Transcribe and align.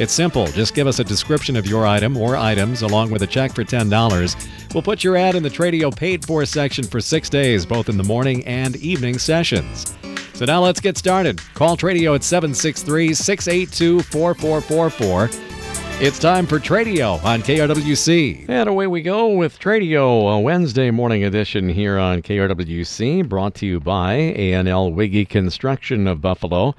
It's 0.00 0.14
simple. 0.14 0.46
Just 0.46 0.74
give 0.74 0.86
us 0.86 0.98
a 0.98 1.04
description 1.04 1.56
of 1.56 1.66
your 1.66 1.86
item 1.86 2.16
or 2.16 2.34
items 2.34 2.80
along 2.80 3.10
with 3.10 3.20
a 3.20 3.26
check 3.26 3.54
for 3.54 3.64
$10. 3.64 4.72
We'll 4.72 4.82
put 4.82 5.04
your 5.04 5.14
ad 5.14 5.34
in 5.34 5.42
the 5.42 5.50
Tradio 5.50 5.94
paid 5.94 6.24
for 6.24 6.46
section 6.46 6.84
for 6.84 7.02
six 7.02 7.28
days, 7.28 7.66
both 7.66 7.90
in 7.90 7.98
the 7.98 8.02
morning 8.02 8.42
and 8.46 8.76
evening 8.76 9.18
sessions. 9.18 9.94
So 10.32 10.46
now 10.46 10.62
let's 10.62 10.80
get 10.80 10.96
started. 10.96 11.38
Call 11.52 11.76
Tradio 11.76 12.14
at 12.14 12.24
763 12.24 13.12
682 13.12 14.00
4444. 14.04 15.28
It's 16.00 16.18
time 16.18 16.46
for 16.46 16.58
Tradio 16.58 17.22
on 17.22 17.42
KRWC. 17.42 18.48
And 18.48 18.70
away 18.70 18.86
we 18.86 19.02
go 19.02 19.28
with 19.28 19.58
Tradio, 19.58 20.34
a 20.34 20.40
Wednesday 20.40 20.90
morning 20.90 21.24
edition 21.24 21.68
here 21.68 21.98
on 21.98 22.22
KRWC, 22.22 23.28
brought 23.28 23.54
to 23.56 23.66
you 23.66 23.80
by 23.80 24.14
A&L 24.14 24.92
Wiggy 24.92 25.26
Construction 25.26 26.06
of 26.06 26.22
Buffalo, 26.22 26.74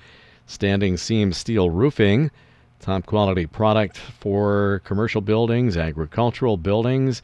Standing 0.48 0.98
Seam 0.98 1.32
Steel 1.32 1.70
Roofing, 1.70 2.32
top 2.81 3.05
quality 3.05 3.45
product 3.45 3.98
for 3.98 4.81
commercial 4.84 5.21
buildings, 5.21 5.77
agricultural 5.77 6.58
buildings, 6.58 7.21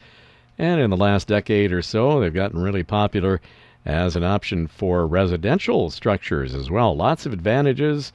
and 0.58 0.80
in 0.80 0.90
the 0.90 0.96
last 0.96 1.28
decade 1.28 1.72
or 1.72 1.82
so, 1.82 2.20
they've 2.20 2.32
gotten 2.34 2.60
really 2.60 2.82
popular 2.82 3.40
as 3.84 4.16
an 4.16 4.24
option 4.24 4.66
for 4.66 5.06
residential 5.06 5.90
structures 5.90 6.54
as 6.54 6.70
well. 6.70 6.96
Lots 6.96 7.26
of 7.26 7.32
advantages 7.32 8.12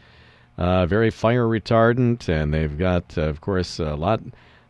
uh, 0.57 0.85
very 0.85 1.09
fire 1.09 1.47
retardant, 1.47 2.29
and 2.29 2.53
they've 2.53 2.77
got, 2.77 3.17
uh, 3.17 3.23
of 3.23 3.41
course, 3.41 3.79
a 3.79 3.95
lot 3.95 4.21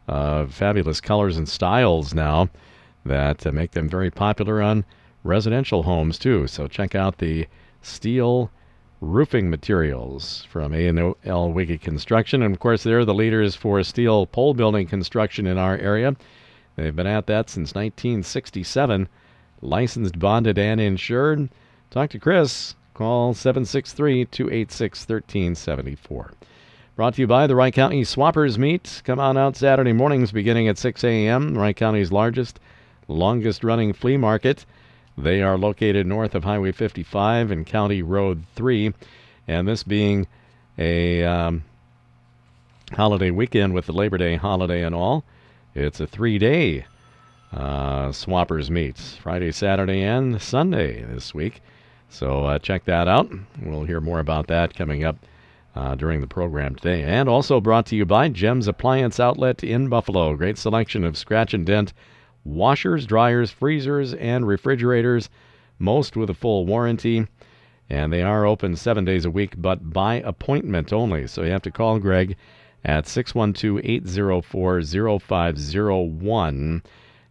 of 0.07 0.53
fabulous 0.53 1.01
colors 1.01 1.37
and 1.37 1.47
styles 1.47 2.13
now 2.13 2.49
that 3.05 3.45
uh, 3.45 3.51
make 3.51 3.71
them 3.71 3.89
very 3.89 4.09
popular 4.09 4.61
on 4.61 4.85
residential 5.23 5.83
homes 5.83 6.17
too. 6.17 6.47
So 6.47 6.67
check 6.67 6.95
out 6.95 7.17
the 7.17 7.47
steel 7.81 8.49
roofing 9.03 9.49
materials 9.49 10.47
from 10.49 10.73
A&L 10.73 11.51
Wiggy 11.51 11.77
Construction, 11.77 12.41
and 12.41 12.53
of 12.53 12.59
course 12.59 12.83
they're 12.83 13.05
the 13.05 13.13
leaders 13.13 13.55
for 13.55 13.83
steel 13.83 14.25
pole 14.25 14.53
building 14.53 14.87
construction 14.87 15.45
in 15.45 15.57
our 15.57 15.77
area. 15.77 16.15
They've 16.75 16.95
been 16.95 17.07
at 17.07 17.27
that 17.27 17.49
since 17.49 17.75
1967, 17.75 19.09
licensed, 19.61 20.17
bonded, 20.17 20.57
and 20.57 20.79
insured. 20.79 21.49
Talk 21.91 22.09
to 22.11 22.19
Chris 22.19 22.75
Call 22.93 23.33
763 23.33 24.25
286 24.25 24.99
1374. 25.01 26.31
Brought 26.95 27.15
to 27.15 27.21
you 27.21 27.27
by 27.27 27.47
the 27.47 27.55
Wright 27.55 27.73
County 27.73 28.03
Swappers 28.03 28.57
Meet. 28.57 29.01
Come 29.03 29.19
on 29.19 29.35
out 29.35 29.57
Saturday 29.57 29.93
mornings 29.93 30.31
beginning 30.31 30.67
at 30.67 30.77
6 30.77 31.03
a.m. 31.03 31.57
Wright 31.57 31.75
County's 31.75 32.11
largest, 32.11 32.59
longest 33.07 33.63
running 33.63 33.93
flea 33.93 34.15
market. 34.15 34.65
They 35.17 35.41
are 35.41 35.57
located 35.57 36.07
north 36.07 36.35
of 36.35 36.43
Highway 36.43 36.71
55 36.71 37.51
and 37.51 37.65
County 37.65 38.01
Road 38.01 38.43
3. 38.55 38.93
And 39.47 39.67
this 39.67 39.83
being 39.83 40.27
a 40.77 41.23
um, 41.23 41.63
holiday 42.93 43.31
weekend 43.31 43.73
with 43.73 43.85
the 43.85 43.93
Labor 43.93 44.17
Day 44.17 44.35
holiday 44.35 44.83
and 44.83 44.95
all, 44.95 45.23
it's 45.75 45.99
a 45.99 46.07
three 46.07 46.37
day 46.37 46.85
uh, 47.51 48.09
Swappers 48.09 48.69
Meet. 48.69 48.97
Friday, 49.21 49.51
Saturday, 49.51 50.01
and 50.01 50.41
Sunday 50.41 51.03
this 51.03 51.33
week. 51.33 51.61
So 52.09 52.45
uh, 52.45 52.59
check 52.59 52.85
that 52.85 53.07
out. 53.07 53.31
We'll 53.61 53.83
hear 53.83 54.01
more 54.01 54.19
about 54.19 54.47
that 54.47 54.75
coming 54.75 55.03
up 55.03 55.17
uh, 55.75 55.95
during 55.95 56.21
the 56.21 56.27
program 56.27 56.75
today. 56.75 57.03
And 57.03 57.27
also 57.27 57.59
brought 57.59 57.85
to 57.87 57.95
you 57.95 58.05
by 58.05 58.29
Gems 58.29 58.67
Appliance 58.67 59.19
Outlet 59.19 59.63
in 59.63 59.89
Buffalo. 59.89 60.35
Great 60.35 60.57
selection 60.57 61.03
of 61.03 61.17
scratch 61.17 61.53
and 61.53 61.65
dent 61.65 61.93
washers, 62.43 63.05
dryers, 63.05 63.51
freezers, 63.51 64.13
and 64.13 64.47
refrigerators, 64.47 65.29
most 65.79 66.15
with 66.15 66.29
a 66.29 66.33
full 66.33 66.65
warranty. 66.65 67.27
And 67.89 68.11
they 68.11 68.21
are 68.21 68.45
open 68.45 68.75
seven 68.75 69.05
days 69.05 69.25
a 69.25 69.31
week, 69.31 69.55
but 69.57 69.91
by 69.91 70.15
appointment 70.15 70.93
only. 70.93 71.27
So 71.27 71.43
you 71.43 71.51
have 71.51 71.61
to 71.63 71.71
call 71.71 71.99
Greg 71.99 72.35
at 72.83 73.07
612 73.07 73.79
804 73.83 74.81
0501 75.19 76.83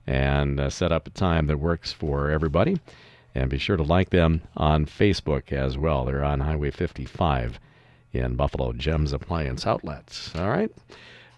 and 0.06 0.60
uh, 0.60 0.70
set 0.70 0.92
up 0.92 1.06
a 1.06 1.10
time 1.10 1.46
that 1.46 1.58
works 1.58 1.92
for 1.92 2.30
everybody. 2.30 2.80
And 3.34 3.48
be 3.48 3.58
sure 3.58 3.76
to 3.76 3.82
like 3.82 4.10
them 4.10 4.42
on 4.56 4.84
Facebook 4.84 5.52
as 5.52 5.78
well. 5.78 6.04
They're 6.04 6.24
on 6.24 6.40
Highway 6.40 6.70
55 6.70 7.58
in 8.12 8.36
Buffalo 8.36 8.72
Gems 8.74 9.12
Appliance 9.12 9.66
Outlets. 9.66 10.34
All 10.36 10.50
right. 10.50 10.70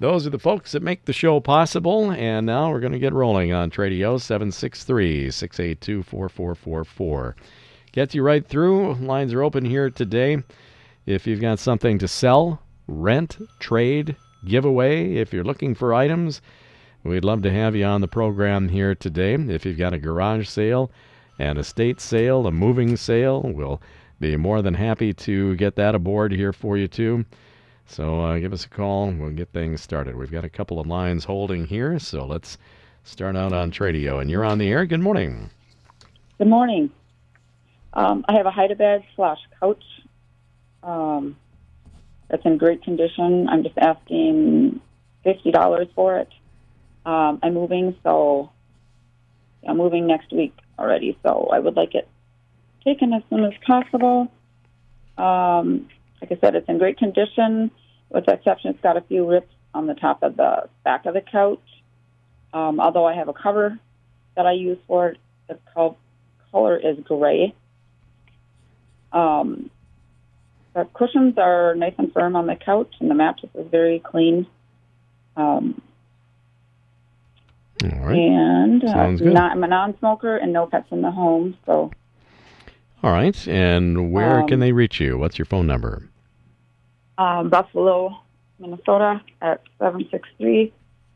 Those 0.00 0.26
are 0.26 0.30
the 0.30 0.38
folks 0.40 0.72
that 0.72 0.82
make 0.82 1.04
the 1.04 1.12
show 1.12 1.38
possible. 1.38 2.10
And 2.10 2.46
now 2.46 2.70
we're 2.70 2.80
going 2.80 2.92
to 2.92 2.98
get 2.98 3.12
rolling 3.12 3.52
on 3.52 3.70
Tradio 3.70 4.20
763 4.20 5.30
682 5.30 6.02
4444. 6.02 7.36
Gets 7.92 8.14
you 8.14 8.22
right 8.22 8.44
through. 8.44 8.94
Lines 8.94 9.32
are 9.32 9.42
open 9.42 9.64
here 9.64 9.90
today. 9.90 10.42
If 11.06 11.26
you've 11.26 11.40
got 11.40 11.60
something 11.60 11.98
to 11.98 12.08
sell, 12.08 12.60
rent, 12.88 13.38
trade, 13.60 14.16
give 14.44 14.64
away, 14.64 15.16
if 15.16 15.32
you're 15.32 15.44
looking 15.44 15.76
for 15.76 15.94
items, 15.94 16.42
we'd 17.04 17.24
love 17.24 17.42
to 17.42 17.52
have 17.52 17.76
you 17.76 17.84
on 17.84 18.00
the 18.00 18.08
program 18.08 18.68
here 18.68 18.96
today. 18.96 19.34
If 19.34 19.64
you've 19.64 19.78
got 19.78 19.92
a 19.92 19.98
garage 19.98 20.48
sale, 20.48 20.90
an 21.38 21.56
estate 21.56 22.00
sale, 22.00 22.48
a 22.48 22.50
moving 22.50 22.96
sale. 22.96 23.42
We'll 23.42 23.80
be 24.18 24.36
more 24.36 24.60
than 24.60 24.74
happy 24.74 25.12
to 25.12 25.54
get 25.54 25.76
that 25.76 25.94
aboard 25.94 26.32
here 26.32 26.52
for 26.52 26.76
you, 26.76 26.88
too. 26.88 27.26
So 27.86 28.20
uh, 28.20 28.38
give 28.38 28.52
us 28.52 28.64
a 28.64 28.68
call 28.68 29.08
and 29.08 29.20
we'll 29.20 29.30
get 29.30 29.50
things 29.50 29.80
started. 29.80 30.16
We've 30.16 30.30
got 30.30 30.44
a 30.44 30.48
couple 30.48 30.80
of 30.80 30.86
lines 30.86 31.24
holding 31.24 31.66
here, 31.66 31.98
so 31.98 32.24
let's 32.24 32.58
start 33.04 33.36
out 33.36 33.52
on 33.52 33.70
Tradio. 33.70 34.20
And 34.20 34.30
you're 34.30 34.44
on 34.44 34.58
the 34.58 34.68
air. 34.68 34.86
Good 34.86 35.00
morning. 35.00 35.50
Good 36.38 36.48
morning. 36.48 36.90
Um, 37.92 38.24
I 38.28 38.34
have 38.34 38.46
a 38.46 38.50
hide 38.50 38.76
bed 38.76 39.04
slash 39.14 39.38
couch 39.60 39.84
um, 40.82 41.36
that's 42.28 42.44
in 42.44 42.58
great 42.58 42.82
condition. 42.82 43.48
I'm 43.48 43.62
just 43.62 43.78
asking 43.78 44.80
$50 45.24 45.94
for 45.94 46.18
it. 46.18 46.28
Um, 47.06 47.38
I'm 47.42 47.54
moving, 47.54 47.94
so 48.02 48.50
I'm 49.68 49.76
moving 49.76 50.06
next 50.06 50.32
week 50.32 50.56
already, 50.78 51.16
so 51.22 51.50
I 51.52 51.58
would 51.58 51.76
like 51.76 51.94
it 51.94 52.08
taken 52.84 53.12
as 53.12 53.22
soon 53.30 53.44
as 53.44 53.52
possible. 53.66 54.30
Um, 55.16 55.88
like 56.24 56.38
I 56.38 56.40
said, 56.40 56.54
it's 56.54 56.68
in 56.68 56.78
great 56.78 56.96
condition, 56.96 57.70
with 58.08 58.26
the 58.26 58.32
exception 58.32 58.70
it's 58.70 58.80
got 58.80 58.96
a 58.96 59.02
few 59.02 59.28
rips 59.28 59.52
on 59.74 59.86
the 59.86 59.94
top 59.94 60.22
of 60.22 60.36
the 60.36 60.68
back 60.82 61.06
of 61.06 61.14
the 61.14 61.20
couch. 61.20 61.60
Um, 62.52 62.80
although 62.80 63.06
I 63.06 63.14
have 63.14 63.28
a 63.28 63.34
cover 63.34 63.78
that 64.36 64.46
I 64.46 64.52
use 64.52 64.78
for 64.86 65.08
it, 65.08 65.18
the 65.48 65.58
color 66.50 66.76
is 66.76 66.98
gray. 67.04 67.54
Um, 69.12 69.70
the 70.74 70.88
cushions 70.94 71.36
are 71.36 71.74
nice 71.74 71.94
and 71.98 72.12
firm 72.12 72.36
on 72.36 72.46
the 72.46 72.56
couch, 72.56 72.94
and 73.00 73.10
the 73.10 73.14
mattress 73.14 73.50
is 73.54 73.66
very 73.70 73.98
clean. 73.98 74.46
Um, 75.36 75.82
all 77.82 77.90
right. 78.00 78.16
And 78.16 78.82
uh, 78.82 79.10
not, 79.10 79.52
I'm 79.52 79.62
a 79.62 79.68
non-smoker 79.68 80.36
and 80.36 80.52
no 80.52 80.66
pets 80.66 80.86
in 80.90 81.02
the 81.02 81.10
home. 81.10 81.56
So. 81.66 81.90
All 83.02 83.12
right. 83.12 83.46
And 83.46 84.10
where 84.10 84.40
um, 84.40 84.48
can 84.48 84.60
they 84.60 84.72
reach 84.72 85.00
you? 85.00 85.18
What's 85.18 85.38
your 85.38 85.44
phone 85.44 85.66
number? 85.66 86.08
Um, 87.16 87.48
Buffalo, 87.48 88.20
Minnesota 88.58 89.20
at 89.40 89.62
763 89.78 90.72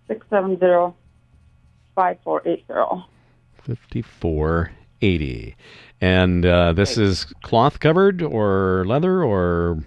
670 0.06 0.94
5480. 1.94 3.04
5480. 3.62 5.56
And 6.00 6.46
uh, 6.46 6.72
this 6.72 6.96
right. 6.96 7.06
is 7.06 7.24
cloth 7.42 7.80
covered 7.80 8.22
or 8.22 8.84
leather 8.86 9.24
or? 9.24 9.82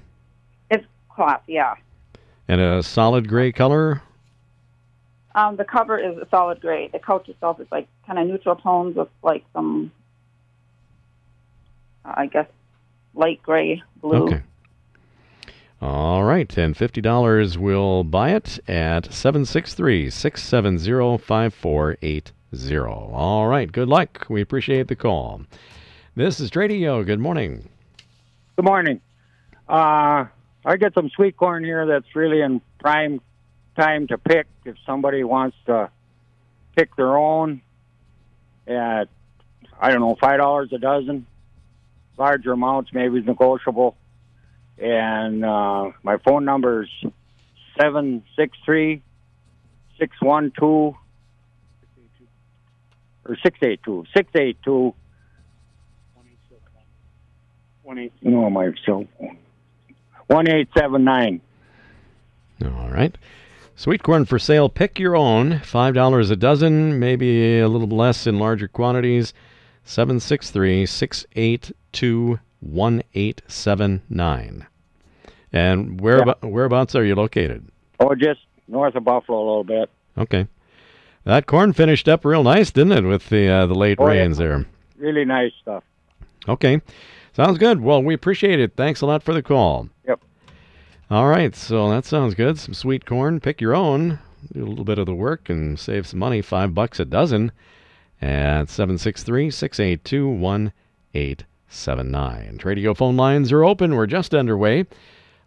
It's 0.70 0.86
cloth, 1.10 1.42
yeah. 1.48 1.76
And 2.48 2.60
a 2.60 2.84
solid 2.84 3.30
gray 3.30 3.52
color? 3.52 4.02
Um, 5.34 5.56
the 5.56 5.64
cover 5.64 5.98
is 5.98 6.18
a 6.18 6.28
solid 6.30 6.60
gray. 6.60 6.90
The 6.90 7.00
couch 7.00 7.30
itself 7.30 7.62
is 7.62 7.68
like 7.72 7.88
kind 8.06 8.20
of 8.20 8.28
neutral 8.28 8.58
tones 8.58 8.98
with 8.98 9.08
like 9.24 9.46
some, 9.54 9.92
uh, 12.04 12.14
I 12.18 12.26
guess, 12.26 12.48
light 13.14 13.42
gray, 13.42 13.82
blue. 14.02 14.26
Okay. 14.26 14.42
All 15.82 16.24
right, 16.24 16.56
and 16.60 16.78
fifty 16.78 17.02
dollars 17.02 17.58
will 17.58 18.04
buy 18.04 18.36
it 18.36 18.60
at 18.70 19.12
seven 19.12 19.46
six 19.46 19.74
three 19.74 20.12
six 20.12 20.44
seven 20.44 20.78
zero 20.78 21.18
five 21.18 21.56
four 21.56 21.98
eight 22.04 22.32
zero. 22.56 23.10
All 23.12 23.48
right, 23.48 23.72
good 23.72 23.88
luck. 23.88 24.28
We 24.30 24.42
appreciate 24.42 24.90
the 24.90 24.96
call. 24.96 25.42
This 26.16 26.40
is 26.40 26.52
Tradio. 26.52 27.04
Good 27.04 27.20
morning. 27.20 27.68
Good 28.58 28.66
morning. 28.66 29.02
Uh, 29.68 30.26
I 30.64 30.78
get 30.78 30.94
some 30.94 31.10
sweet 31.10 31.36
corn 31.36 31.64
here 31.64 31.88
that's 31.88 32.16
really 32.16 32.42
in 32.42 32.62
prime 32.80 33.20
time 33.76 34.06
to 34.10 34.20
pick 34.20 34.46
if 34.66 34.76
somebody 34.86 35.24
wants 35.24 35.58
to 35.66 35.90
pick 36.76 36.96
their 36.96 37.18
own 37.18 37.60
at 38.68 39.06
I 39.80 39.90
don't 39.90 40.02
know 40.02 40.16
five 40.22 40.38
dollars 40.38 40.72
a 40.74 40.78
dozen. 40.78 41.26
Larger 42.20 42.52
amounts 42.52 42.94
maybe 42.94 43.18
is 43.18 43.26
negotiable. 43.26 43.98
And 44.82 45.46
uh, 45.46 45.92
my 46.02 46.18
phone 46.18 46.44
number 46.44 46.84
is 46.84 46.90
seven 47.80 48.24
six 48.36 48.58
three 48.66 49.04
six 50.00 50.20
one 50.20 50.52
two 50.58 50.96
or 53.26 53.38
six 53.44 53.60
eight 53.62 53.82
two 53.84 54.06
six 54.16 54.30
eight 54.36 54.58
two. 54.64 54.96
One 57.84 58.00
eight. 58.00 58.14
No, 58.22 58.50
my 58.50 58.72
cell 58.86 59.06
phone. 59.20 59.38
One 60.28 60.50
eight 60.50 60.70
seven 60.76 61.04
nine. 61.04 61.42
All 62.64 62.90
right. 62.90 63.16
Sweet 63.76 64.02
corn 64.04 64.26
for 64.26 64.38
sale. 64.38 64.70
Pick 64.70 65.00
your 65.00 65.16
own. 65.16 65.54
$5 65.54 66.32
a 66.32 66.36
dozen, 66.36 67.00
maybe 67.00 67.60
a 67.60 67.68
little 67.68 67.88
less 67.88 68.28
in 68.28 68.38
larger 68.38 68.68
quantities. 68.68 69.34
763 69.86 70.86
682 70.86 72.40
1879. 72.60 74.68
And 75.54 76.00
where 76.00 76.24
Yeah. 76.26 76.34
whereabouts 76.42 76.96
are 76.96 77.04
you 77.06 77.16
located? 77.16 77.66
Oh, 78.00 78.16
just 78.16 78.40
north 78.68 78.96
of 78.96 79.04
Buffalo 79.04 79.38
a 79.38 79.46
little 79.48 79.64
bit. 79.64 79.90
Okay. 80.18 80.48
That 81.24 81.46
corn 81.46 81.74
finished 81.74 82.10
up 82.10 82.26
real 82.26 82.42
nice, 82.44 82.72
didn't 82.72 82.94
it, 82.94 83.04
with 83.04 83.30
the 83.30 83.48
uh, 83.48 83.66
the 83.68 83.76
late 83.76 83.98
Oh, 84.00 84.08
yeah. 84.10 84.22
rains 84.22 84.38
there? 84.38 84.66
Really 84.98 85.26
nice 85.26 85.52
stuff. 85.62 85.84
Okay. 86.48 86.82
Sounds 87.34 87.58
good. 87.58 87.82
Well, 87.82 88.02
we 88.04 88.14
appreciate 88.14 88.60
it. 88.60 88.74
Thanks 88.76 89.02
a 89.02 89.06
lot 89.06 89.24
for 89.24 89.34
the 89.34 89.42
call. 89.44 89.90
Yep. 90.08 90.20
All 91.10 91.28
right. 91.28 91.56
So 91.56 91.90
that 91.90 92.06
sounds 92.06 92.34
good. 92.34 92.58
Some 92.58 92.74
sweet 92.74 93.06
corn. 93.06 93.40
Pick 93.40 93.62
your 93.62 93.76
own. 93.76 94.20
Do 94.54 94.64
a 94.64 94.66
little 94.66 94.86
bit 94.86 94.98
of 95.00 95.06
the 95.06 95.14
work 95.14 95.50
and 95.50 95.78
save 95.80 96.08
some 96.08 96.20
money. 96.20 96.42
Five 96.42 96.74
bucks 96.74 97.00
a 97.00 97.06
dozen 97.06 97.52
at 98.22 98.70
763 98.70 99.52
682 99.52 100.28
1879. 100.28 102.58
Tradio 102.58 102.98
phone 102.98 103.16
lines 103.18 103.52
are 103.52 103.64
open. 103.64 103.96
We're 103.96 104.08
just 104.08 104.34
underway 104.34 104.86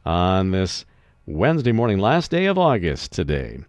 on 0.05 0.51
this 0.51 0.85
Wednesday 1.27 1.73
morning, 1.73 1.99
last 1.99 2.31
day 2.31 2.47
of 2.47 2.59
August 2.59 3.13
today. 3.13 3.61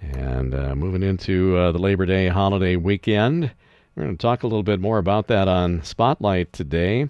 And 0.00 0.54
uh, 0.54 0.74
moving 0.74 1.02
into 1.02 1.56
uh, 1.56 1.72
the 1.72 1.78
Labor 1.78 2.06
Day 2.06 2.28
holiday 2.28 2.76
weekend. 2.76 3.50
We're 3.94 4.04
going 4.04 4.16
to 4.16 4.22
talk 4.22 4.42
a 4.42 4.46
little 4.46 4.62
bit 4.62 4.80
more 4.80 4.98
about 4.98 5.26
that 5.28 5.48
on 5.48 5.82
Spotlight 5.82 6.52
today. 6.52 7.08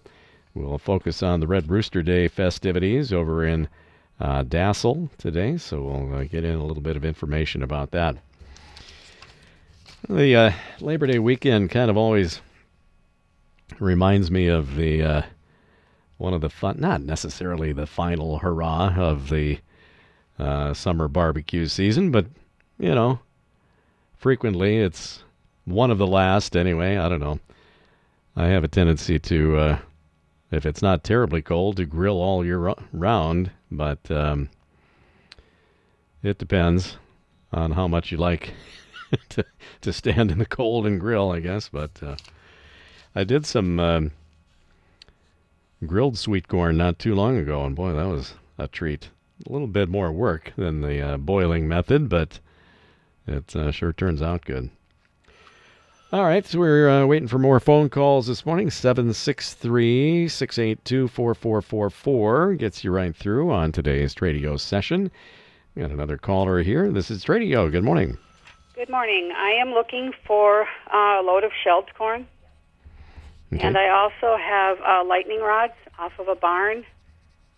We'll 0.54 0.78
focus 0.78 1.22
on 1.22 1.40
the 1.40 1.46
Red 1.46 1.68
Rooster 1.68 2.02
Day 2.02 2.28
festivities 2.28 3.12
over 3.12 3.44
in 3.44 3.68
uh, 4.20 4.44
Dassel 4.44 5.10
today, 5.18 5.56
so 5.56 5.82
we'll 5.82 6.14
uh, 6.14 6.24
get 6.24 6.44
in 6.44 6.54
a 6.54 6.64
little 6.64 6.82
bit 6.82 6.96
of 6.96 7.04
information 7.04 7.62
about 7.62 7.90
that. 7.90 8.16
The 10.08 10.36
uh, 10.36 10.52
Labor 10.80 11.08
Day 11.08 11.18
weekend 11.18 11.70
kind 11.70 11.90
of 11.90 11.96
always 11.96 12.40
reminds 13.80 14.30
me 14.30 14.46
of 14.46 14.76
the 14.76 15.02
uh, 15.02 15.22
one 16.18 16.34
of 16.34 16.40
the 16.40 16.50
fun, 16.50 16.76
not 16.78 17.02
necessarily 17.02 17.72
the 17.72 17.86
final 17.86 18.38
hurrah 18.38 18.94
of 18.96 19.28
the 19.28 19.58
uh, 20.38 20.72
summer 20.74 21.08
barbecue 21.08 21.66
season, 21.66 22.10
but 22.10 22.26
you 22.78 22.94
know, 22.94 23.20
frequently 24.16 24.78
it's 24.78 25.22
one 25.64 25.90
of 25.90 25.98
the 25.98 26.06
last 26.06 26.56
anyway. 26.56 26.96
I 26.96 27.08
don't 27.08 27.20
know. 27.20 27.40
I 28.34 28.46
have 28.48 28.64
a 28.64 28.68
tendency 28.68 29.18
to, 29.18 29.56
uh, 29.56 29.78
if 30.50 30.66
it's 30.66 30.82
not 30.82 31.04
terribly 31.04 31.42
cold, 31.42 31.78
to 31.78 31.86
grill 31.86 32.20
all 32.20 32.44
year 32.44 32.74
round, 32.92 33.50
but 33.70 34.10
um, 34.10 34.50
it 36.22 36.38
depends 36.38 36.98
on 37.52 37.72
how 37.72 37.88
much 37.88 38.12
you 38.12 38.18
like 38.18 38.52
to 39.30 39.44
to 39.80 39.92
stand 39.92 40.30
in 40.30 40.38
the 40.38 40.46
cold 40.46 40.86
and 40.86 41.00
grill, 41.00 41.30
I 41.30 41.40
guess. 41.40 41.68
But 41.68 42.02
uh, 42.02 42.16
I 43.14 43.24
did 43.24 43.46
some 43.46 43.80
um, 43.80 44.10
grilled 45.84 46.16
sweet 46.16 46.48
corn 46.48 46.76
not 46.76 46.98
too 46.98 47.14
long 47.14 47.36
ago, 47.36 47.64
and 47.64 47.76
boy, 47.76 47.92
that 47.92 48.06
was 48.06 48.34
a 48.58 48.68
treat. 48.68 49.10
A 49.46 49.52
little 49.52 49.66
bit 49.66 49.88
more 49.88 50.10
work 50.10 50.52
than 50.56 50.80
the 50.80 51.00
uh, 51.00 51.16
boiling 51.18 51.68
method, 51.68 52.08
but 52.08 52.40
it 53.26 53.54
uh, 53.54 53.70
sure 53.70 53.92
turns 53.92 54.22
out 54.22 54.44
good. 54.44 54.70
All 56.12 56.24
right, 56.24 56.46
so 56.46 56.60
we're 56.60 56.88
uh, 56.88 57.04
waiting 57.04 57.28
for 57.28 57.38
more 57.38 57.58
phone 57.58 57.90
calls 57.90 58.28
this 58.28 58.46
morning. 58.46 58.70
763 58.70 60.28
682 60.28 61.08
4444 61.08 62.54
gets 62.54 62.84
you 62.84 62.92
right 62.92 63.14
through 63.14 63.50
on 63.50 63.72
today's 63.72 64.14
Tradio 64.14 64.58
session. 64.58 65.10
We 65.74 65.82
got 65.82 65.90
another 65.90 66.16
caller 66.16 66.62
here. 66.62 66.90
This 66.90 67.10
is 67.10 67.24
Tradio. 67.24 67.70
Good 67.70 67.84
morning. 67.84 68.16
Good 68.76 68.88
morning. 68.88 69.32
I 69.36 69.50
am 69.50 69.70
looking 69.70 70.12
for 70.26 70.62
uh, 70.94 71.20
a 71.20 71.22
load 71.24 71.44
of 71.44 71.50
shelled 71.64 71.92
corn, 71.98 72.26
Okay. 73.52 73.62
and 73.64 73.76
I 73.78 73.88
also 73.90 74.36
have 74.36 74.78
uh, 74.80 75.04
lightning 75.06 75.40
rods 75.40 75.72
off 75.98 76.12
of 76.18 76.28
a 76.28 76.34
barn. 76.34 76.84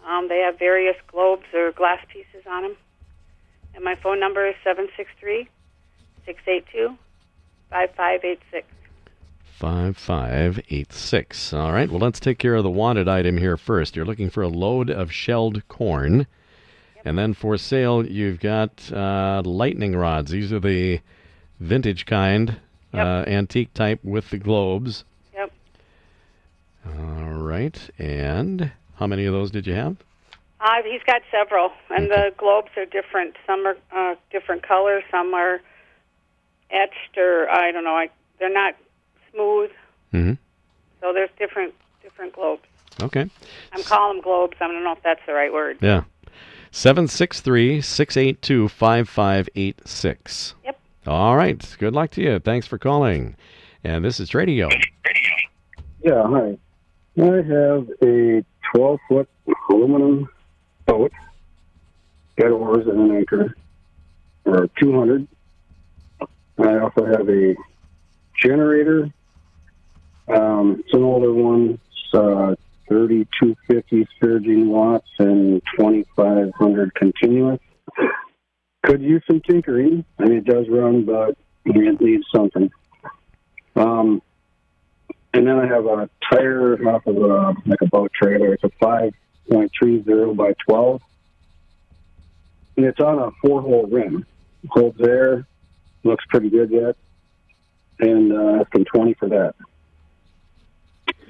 Um, 0.06 0.28
they 0.28 0.38
have 0.40 0.58
various 0.58 0.96
globes 1.10 1.44
or 1.54 1.72
glass 1.72 1.98
pieces 2.12 2.46
on 2.48 2.62
them. 2.62 2.76
And 3.74 3.84
my 3.84 3.94
phone 3.96 4.20
number 4.20 4.46
is 4.46 4.54
763 4.64 5.48
682 6.26 6.96
5586. 7.70 8.66
5586. 9.58 11.52
All 11.52 11.72
right, 11.72 11.90
well, 11.90 11.98
let's 12.00 12.20
take 12.20 12.38
care 12.38 12.54
of 12.54 12.62
the 12.64 12.70
wanted 12.70 13.08
item 13.08 13.36
here 13.38 13.56
first. 13.56 13.96
You're 13.96 14.04
looking 14.04 14.30
for 14.30 14.42
a 14.42 14.48
load 14.48 14.90
of 14.90 15.12
shelled 15.12 15.66
corn. 15.68 16.26
And 17.04 17.16
then 17.18 17.34
for 17.34 17.56
sale, 17.56 18.04
you've 18.06 18.40
got 18.40 18.92
uh, 18.92 19.42
lightning 19.44 19.96
rods. 19.96 20.30
These 20.30 20.52
are 20.52 20.60
the 20.60 21.00
vintage 21.60 22.06
kind, 22.06 22.60
Yep. 22.92 23.06
uh, 23.06 23.24
antique 23.30 23.74
type 23.74 24.00
with 24.02 24.30
the 24.30 24.38
globes. 24.38 25.04
Yep. 26.88 26.98
All 26.98 27.34
right, 27.42 27.90
and 27.98 28.72
how 28.96 29.06
many 29.06 29.24
of 29.26 29.32
those 29.32 29.50
did 29.50 29.66
you 29.66 29.74
have? 29.74 29.96
Uh, 30.60 30.82
he's 30.84 31.02
got 31.06 31.22
several, 31.30 31.70
and 31.90 32.10
the 32.10 32.32
globes 32.36 32.70
are 32.76 32.84
different. 32.84 33.36
Some 33.46 33.66
are 33.66 33.76
uh, 33.94 34.16
different 34.32 34.62
colors, 34.66 35.04
some 35.10 35.32
are 35.34 35.60
etched, 36.70 37.16
or 37.16 37.48
I 37.50 37.70
don't 37.70 37.84
know. 37.84 37.96
I, 37.96 38.10
they're 38.38 38.52
not 38.52 38.74
smooth, 39.32 39.70
Mm-hmm. 40.12 40.32
so 41.00 41.12
there's 41.12 41.30
different 41.38 41.74
different 42.02 42.32
globes. 42.34 42.62
Okay, 43.02 43.28
I'm 43.72 43.82
calling 43.84 44.16
them 44.16 44.22
globes. 44.24 44.56
I 44.60 44.66
don't 44.66 44.82
know 44.82 44.92
if 44.92 45.02
that's 45.02 45.20
the 45.26 45.32
right 45.34 45.52
word. 45.52 45.78
yeah. 45.80 46.02
763 46.70 47.80
682 47.80 48.68
5586. 48.68 50.54
Yep. 50.64 50.80
All 51.06 51.36
right, 51.36 51.76
good 51.78 51.94
luck 51.94 52.10
to 52.12 52.22
you. 52.22 52.38
Thanks 52.40 52.66
for 52.66 52.76
calling. 52.78 53.36
And 53.84 54.04
this 54.04 54.18
is 54.20 54.28
Tradio. 54.28 54.70
Yeah, 56.02 56.22
hi. 56.26 56.58
I 57.20 57.42
have 57.42 57.88
a 58.00 58.44
12 58.74 59.00
foot 59.08 59.28
aluminum 59.68 60.28
boat, 60.86 61.10
got 62.36 62.52
oars 62.52 62.86
and 62.86 63.10
an 63.10 63.16
anchor, 63.16 63.56
or 64.44 64.68
200. 64.78 65.26
I 66.58 66.78
also 66.78 67.06
have 67.06 67.28
a 67.28 67.56
generator. 68.40 69.10
Um, 70.28 70.76
it's 70.84 70.94
an 70.94 71.02
older 71.02 71.32
one. 71.32 71.80
It's 71.90 72.14
uh, 72.14 72.54
3250 72.88 74.06
surging 74.20 74.68
watts 74.68 75.08
and 75.18 75.60
2500 75.76 76.94
continuous. 76.94 77.58
Could 78.84 79.02
use 79.02 79.24
some 79.26 79.40
tinkering. 79.40 80.04
I 80.20 80.24
mean, 80.24 80.38
it 80.38 80.44
does 80.44 80.66
run, 80.68 81.04
but 81.04 81.36
it 81.64 82.00
needs 82.00 82.24
something. 82.32 82.70
Um, 83.74 84.22
and 85.38 85.46
then 85.46 85.56
I 85.56 85.68
have 85.68 85.86
a 85.86 86.10
tire 86.32 86.74
off 86.88 87.06
of 87.06 87.16
a, 87.16 87.54
like 87.64 87.80
a 87.80 87.86
boat 87.86 88.10
trailer. 88.12 88.54
It's 88.54 88.64
a 88.64 88.70
5.30 88.82 90.36
by 90.36 90.52
12. 90.68 91.00
And 92.76 92.84
it's 92.84 92.98
on 92.98 93.20
a 93.20 93.30
four 93.40 93.62
hole 93.62 93.86
rim. 93.86 94.26
Holds 94.68 95.00
air. 95.00 95.46
Looks 96.02 96.24
pretty 96.28 96.50
good 96.50 96.72
yet. 96.72 96.96
And 98.00 98.32
uh, 98.32 98.62
asking 98.62 98.86
20 98.86 99.14
for 99.14 99.28
that. 99.28 99.54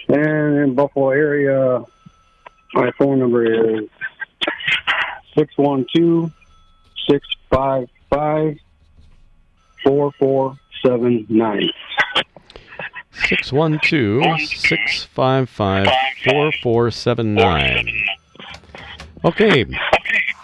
And 0.08 0.56
in 0.56 0.74
Buffalo 0.74 1.10
area, 1.10 1.84
my 2.72 2.90
phone 2.98 3.18
number 3.18 3.44
is 3.44 3.90
612 5.36 6.32
655 7.10 8.58
4479. 9.84 11.70
612 13.12 14.40
655 14.48 15.86
4479. 16.24 18.04
Okay. 19.24 19.64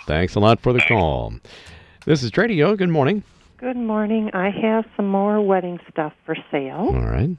Thanks 0.07 0.35
a 0.35 0.41
lot 0.41 0.61
for 0.61 0.73
the 0.73 0.81
call. 0.81 1.35
This 2.07 2.23
is 2.23 2.31
Tradio. 2.31 2.77
Good 2.77 2.89
morning. 2.89 3.23
Good 3.59 3.77
morning. 3.77 4.31
I 4.35 4.51
have 4.51 4.85
some 4.97 5.09
more 5.09 5.41
wedding 5.41 5.79
stuff 5.91 6.13
for 6.27 6.37
sale. 6.51 6.91
All 6.93 7.01
right. 7.01 7.37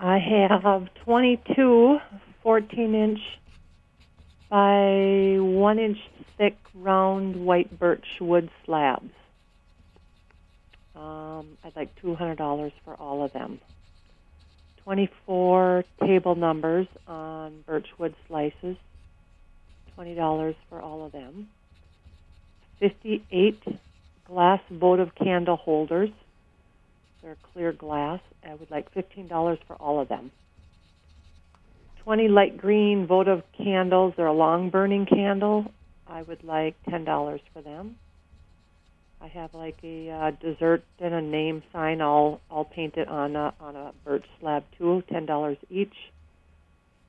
I 0.00 0.18
have 0.18 0.88
22 1.04 1.98
14 2.42 2.94
inch 2.94 3.20
by 4.50 5.36
1 5.38 5.78
inch 5.78 5.98
thick 6.36 6.58
round 6.74 7.36
white 7.46 7.78
birch 7.78 8.04
wood 8.20 8.50
slabs. 8.66 9.10
Um, 10.94 11.56
I'd 11.64 11.74
like 11.74 11.94
$200 12.02 12.72
for 12.84 12.94
all 12.96 13.24
of 13.24 13.32
them. 13.32 13.60
24 14.84 15.84
table 16.00 16.34
numbers 16.34 16.86
on 17.06 17.62
birchwood 17.66 18.14
slices, 18.28 18.76
$20 19.98 20.54
for 20.68 20.80
all 20.80 21.06
of 21.06 21.12
them. 21.12 21.48
58 22.80 23.62
glass 24.26 24.60
votive 24.70 25.14
candle 25.14 25.56
holders. 25.56 26.10
They're 27.22 27.36
clear 27.52 27.72
glass. 27.72 28.20
I 28.44 28.54
would 28.54 28.70
like 28.70 28.92
$15 28.92 29.58
for 29.66 29.76
all 29.76 30.00
of 30.00 30.08
them. 30.08 30.32
20 32.02 32.26
light 32.28 32.58
green 32.58 33.06
votive 33.06 33.42
candles. 33.56 34.14
They're 34.16 34.26
a 34.26 34.32
long 34.32 34.70
burning 34.70 35.06
candle. 35.06 35.66
I 36.08 36.22
would 36.22 36.42
like 36.42 36.74
$10 36.88 37.40
for 37.52 37.62
them. 37.62 37.96
I 39.22 39.28
have 39.28 39.54
like 39.54 39.76
a 39.84 40.10
uh, 40.10 40.30
dessert 40.32 40.82
and 40.98 41.14
a 41.14 41.22
name 41.22 41.62
sign 41.72 42.00
all 42.00 42.40
all 42.50 42.64
painted 42.64 43.06
on 43.06 43.36
a, 43.36 43.54
on 43.60 43.76
a 43.76 43.92
birch 44.04 44.24
slab 44.40 44.64
too, 44.76 45.04
ten 45.12 45.26
dollars 45.26 45.58
each. 45.70 45.94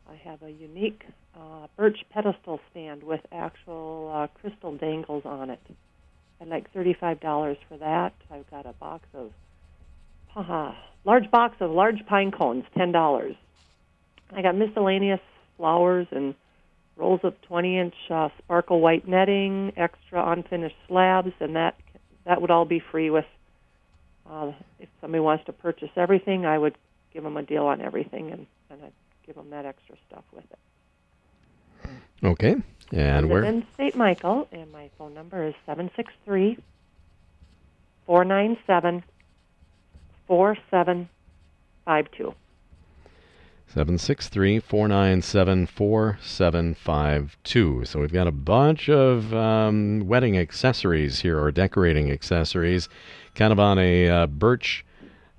I 0.07 0.15
have 0.29 0.43
a 0.43 0.51
unique 0.51 1.03
uh, 1.35 1.67
birch 1.75 2.05
pedestal 2.11 2.59
stand 2.69 3.01
with 3.01 3.21
actual 3.31 4.11
uh, 4.13 4.27
crystal 4.39 4.77
dangles 4.77 5.23
on 5.25 5.49
it. 5.49 5.59
I'd 6.39 6.49
like 6.49 6.71
thirty-five 6.71 7.19
dollars 7.19 7.57
for 7.67 7.77
that. 7.77 8.13
I've 8.29 8.49
got 8.51 8.67
a 8.67 8.73
box 8.73 9.07
of 9.15 9.31
uh, 10.35 10.73
large 11.05 11.31
box 11.31 11.55
of 11.61 11.71
large 11.71 12.05
pine 12.05 12.29
cones, 12.29 12.65
ten 12.77 12.91
dollars. 12.91 13.35
I 14.31 14.43
got 14.43 14.55
miscellaneous 14.55 15.21
flowers 15.57 16.05
and 16.11 16.35
rolls 16.95 17.21
of 17.23 17.33
20-inch 17.49 17.95
uh, 18.11 18.29
sparkle 18.37 18.79
white 18.79 19.07
netting, 19.07 19.73
extra 19.77 20.31
unfinished 20.31 20.75
slabs, 20.87 21.31
and 21.39 21.55
that 21.55 21.75
that 22.25 22.41
would 22.41 22.51
all 22.51 22.65
be 22.65 22.79
free 22.79 23.09
with. 23.09 23.25
Uh, 24.29 24.53
if 24.79 24.87
somebody 25.01 25.19
wants 25.19 25.45
to 25.45 25.53
purchase 25.53 25.89
everything, 25.95 26.45
I 26.45 26.57
would 26.57 26.77
give 27.13 27.23
them 27.23 27.35
a 27.37 27.43
deal 27.43 27.65
on 27.65 27.81
everything, 27.81 28.31
and, 28.31 28.47
and 28.69 28.83
I'd 28.83 28.93
give 29.25 29.35
them 29.35 29.49
that 29.49 29.65
extra 29.65 29.95
stuff 30.07 30.23
with 30.33 30.45
it. 30.51 31.89
Okay. 32.23 32.55
And 32.91 33.29
where? 33.29 33.43
in 33.43 33.65
St. 33.77 33.95
Michael, 33.95 34.47
and 34.51 34.71
my 34.71 34.89
phone 34.97 35.13
number 35.13 35.43
is 35.45 35.53
seven 35.65 35.89
six 35.95 36.13
three 36.25 36.57
four 38.05 38.23
nine 38.23 38.57
seven 38.67 39.03
four 40.27 40.57
seven 40.69 41.09
five 41.85 42.09
two. 42.11 42.33
763 43.73 44.59
497 44.59 45.65
4752. 45.65 47.85
So 47.85 47.99
we've 47.99 48.13
got 48.13 48.27
a 48.27 48.31
bunch 48.31 48.87
of 48.87 49.33
um, 49.33 50.03
wedding 50.05 50.37
accessories 50.37 51.21
here, 51.21 51.41
or 51.41 51.51
decorating 51.51 52.11
accessories, 52.11 52.87
kind 53.33 53.51
of 53.51 53.59
on 53.59 53.79
a 53.79 54.07
uh, 54.07 54.27
birch, 54.27 54.85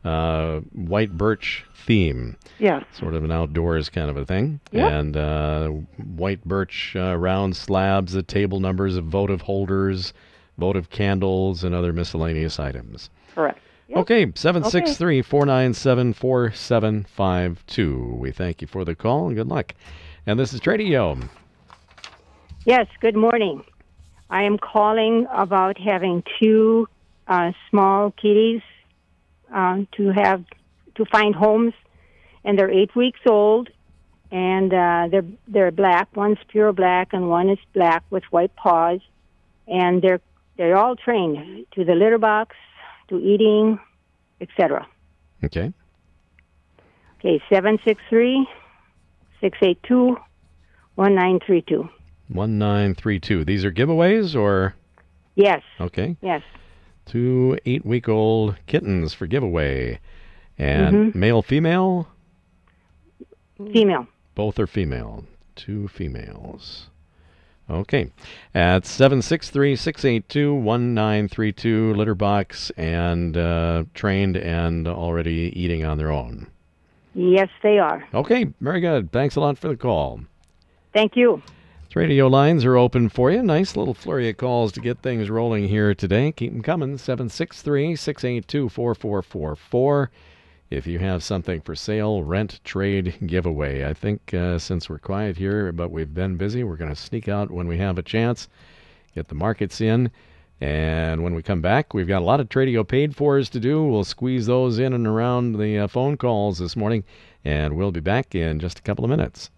uh, 0.04 0.58
white 0.72 1.16
birch 1.16 1.64
theme. 1.76 2.36
Yeah. 2.58 2.82
Sort 2.92 3.14
of 3.14 3.22
an 3.22 3.30
outdoors 3.30 3.88
kind 3.88 4.10
of 4.10 4.16
a 4.16 4.26
thing. 4.26 4.58
Yep. 4.72 4.92
And 4.92 5.16
uh, 5.16 5.68
white 6.16 6.44
birch 6.44 6.96
uh, 6.96 7.16
round 7.16 7.56
slabs, 7.56 8.14
the 8.14 8.24
table 8.24 8.58
numbers 8.58 8.96
of 8.96 9.04
votive 9.04 9.42
holders, 9.42 10.12
votive 10.58 10.90
candles, 10.90 11.62
and 11.62 11.72
other 11.72 11.92
miscellaneous 11.92 12.58
items. 12.58 13.10
Correct. 13.32 13.60
Yep. 13.88 13.98
Okay, 13.98 14.32
763 14.34 15.20
497 15.20 16.14
4752. 16.14 18.16
We 18.18 18.32
thank 18.32 18.62
you 18.62 18.66
for 18.66 18.84
the 18.84 18.94
call 18.94 19.26
and 19.26 19.36
good 19.36 19.48
luck. 19.48 19.74
And 20.26 20.40
this 20.40 20.54
is 20.54 20.60
Tradio. 20.60 21.28
Yes, 22.64 22.86
good 23.00 23.16
morning. 23.16 23.62
I 24.30 24.44
am 24.44 24.56
calling 24.56 25.26
about 25.30 25.78
having 25.78 26.22
two 26.40 26.88
uh, 27.28 27.52
small 27.68 28.10
kitties 28.10 28.62
uh, 29.54 29.82
to 29.92 30.12
have 30.12 30.44
to 30.94 31.04
find 31.04 31.34
homes, 31.34 31.74
and 32.42 32.58
they're 32.58 32.70
eight 32.70 32.96
weeks 32.96 33.20
old, 33.28 33.68
and 34.30 34.72
uh, 34.72 35.08
they're 35.10 35.26
they're 35.46 35.70
black. 35.70 36.08
One's 36.16 36.38
pure 36.48 36.72
black, 36.72 37.12
and 37.12 37.28
one 37.28 37.50
is 37.50 37.58
black 37.74 38.02
with 38.08 38.24
white 38.30 38.56
paws, 38.56 39.00
and 39.68 40.00
they're 40.00 40.20
they're 40.56 40.76
all 40.76 40.96
trained 40.96 41.66
to 41.74 41.84
the 41.84 41.94
litter 41.94 42.18
box, 42.18 42.56
to 43.08 43.18
eating, 43.18 43.78
etc. 44.40 44.86
Okay. 45.44 45.72
Okay, 47.18 47.42
seven 47.52 47.78
six 47.84 48.00
three 48.10 48.46
six 49.40 49.58
eight 49.62 49.78
two 49.82 50.16
one 50.94 51.14
nine 51.14 51.38
three 51.44 51.62
two. 51.62 51.88
1932. 52.28 53.38
1932. 53.40 53.44
These 53.44 53.64
are 53.64 53.72
giveaways 53.72 54.34
or? 54.34 54.74
Yes, 55.34 55.62
Okay. 55.80 56.16
yes. 56.22 56.42
Two 57.06 57.58
eight 57.66 57.84
week 57.84 58.08
old 58.08 58.56
kittens 58.66 59.12
for 59.12 59.26
giveaway. 59.26 60.00
And 60.56 61.12
Mhm. 61.12 61.14
male, 61.14 61.42
female? 61.42 62.08
Female. 63.72 64.06
Both 64.34 64.58
are 64.58 64.66
female. 64.66 65.24
Two 65.54 65.88
females. 65.88 66.88
Okay. 67.68 68.10
At 68.54 68.84
763 68.84 69.76
682 69.76 70.54
1932, 70.54 71.94
litter 71.94 72.14
box 72.14 72.70
and 72.76 73.36
uh, 73.36 73.84
trained 73.94 74.36
and 74.36 74.86
already 74.86 75.52
eating 75.56 75.84
on 75.84 75.98
their 75.98 76.10
own. 76.10 76.48
Yes, 77.14 77.48
they 77.62 77.78
are. 77.78 78.06
Okay, 78.12 78.46
very 78.60 78.80
good. 78.80 79.12
Thanks 79.12 79.36
a 79.36 79.40
lot 79.40 79.56
for 79.56 79.68
the 79.68 79.76
call. 79.76 80.20
Thank 80.92 81.16
you. 81.16 81.42
Tradio 81.90 82.28
lines 82.28 82.64
are 82.64 82.76
open 82.76 83.08
for 83.08 83.30
you. 83.30 83.40
Nice 83.40 83.76
little 83.76 83.94
flurry 83.94 84.28
of 84.28 84.36
calls 84.36 84.72
to 84.72 84.80
get 84.80 84.98
things 85.00 85.30
rolling 85.30 85.68
here 85.68 85.94
today. 85.94 86.32
Keep 86.32 86.52
them 86.52 86.62
coming. 86.62 86.98
763 86.98 87.94
682 87.94 88.68
4444. 88.68 90.10
If 90.74 90.88
you 90.88 90.98
have 90.98 91.22
something 91.22 91.60
for 91.60 91.76
sale, 91.76 92.24
rent, 92.24 92.58
trade, 92.64 93.14
giveaway. 93.26 93.84
I 93.84 93.94
think 93.94 94.34
uh, 94.34 94.58
since 94.58 94.90
we're 94.90 94.98
quiet 94.98 95.36
here, 95.36 95.70
but 95.70 95.92
we've 95.92 96.12
been 96.12 96.36
busy, 96.36 96.64
we're 96.64 96.76
going 96.76 96.92
to 96.92 97.00
sneak 97.00 97.28
out 97.28 97.52
when 97.52 97.68
we 97.68 97.78
have 97.78 97.96
a 97.96 98.02
chance, 98.02 98.48
get 99.14 99.28
the 99.28 99.36
markets 99.36 99.80
in. 99.80 100.10
And 100.60 101.22
when 101.22 101.32
we 101.32 101.42
come 101.42 101.60
back, 101.60 101.94
we've 101.94 102.08
got 102.08 102.22
a 102.22 102.24
lot 102.24 102.40
of 102.40 102.48
Tradio 102.48 102.86
paid 102.86 103.14
fors 103.14 103.48
to 103.50 103.60
do. 103.60 103.84
We'll 103.84 104.02
squeeze 104.02 104.46
those 104.46 104.80
in 104.80 104.92
and 104.92 105.06
around 105.06 105.58
the 105.58 105.78
uh, 105.78 105.86
phone 105.86 106.16
calls 106.16 106.58
this 106.58 106.74
morning, 106.74 107.04
and 107.44 107.76
we'll 107.76 107.92
be 107.92 108.00
back 108.00 108.34
in 108.34 108.58
just 108.58 108.80
a 108.80 108.82
couple 108.82 109.04
of 109.04 109.10
minutes. 109.10 109.50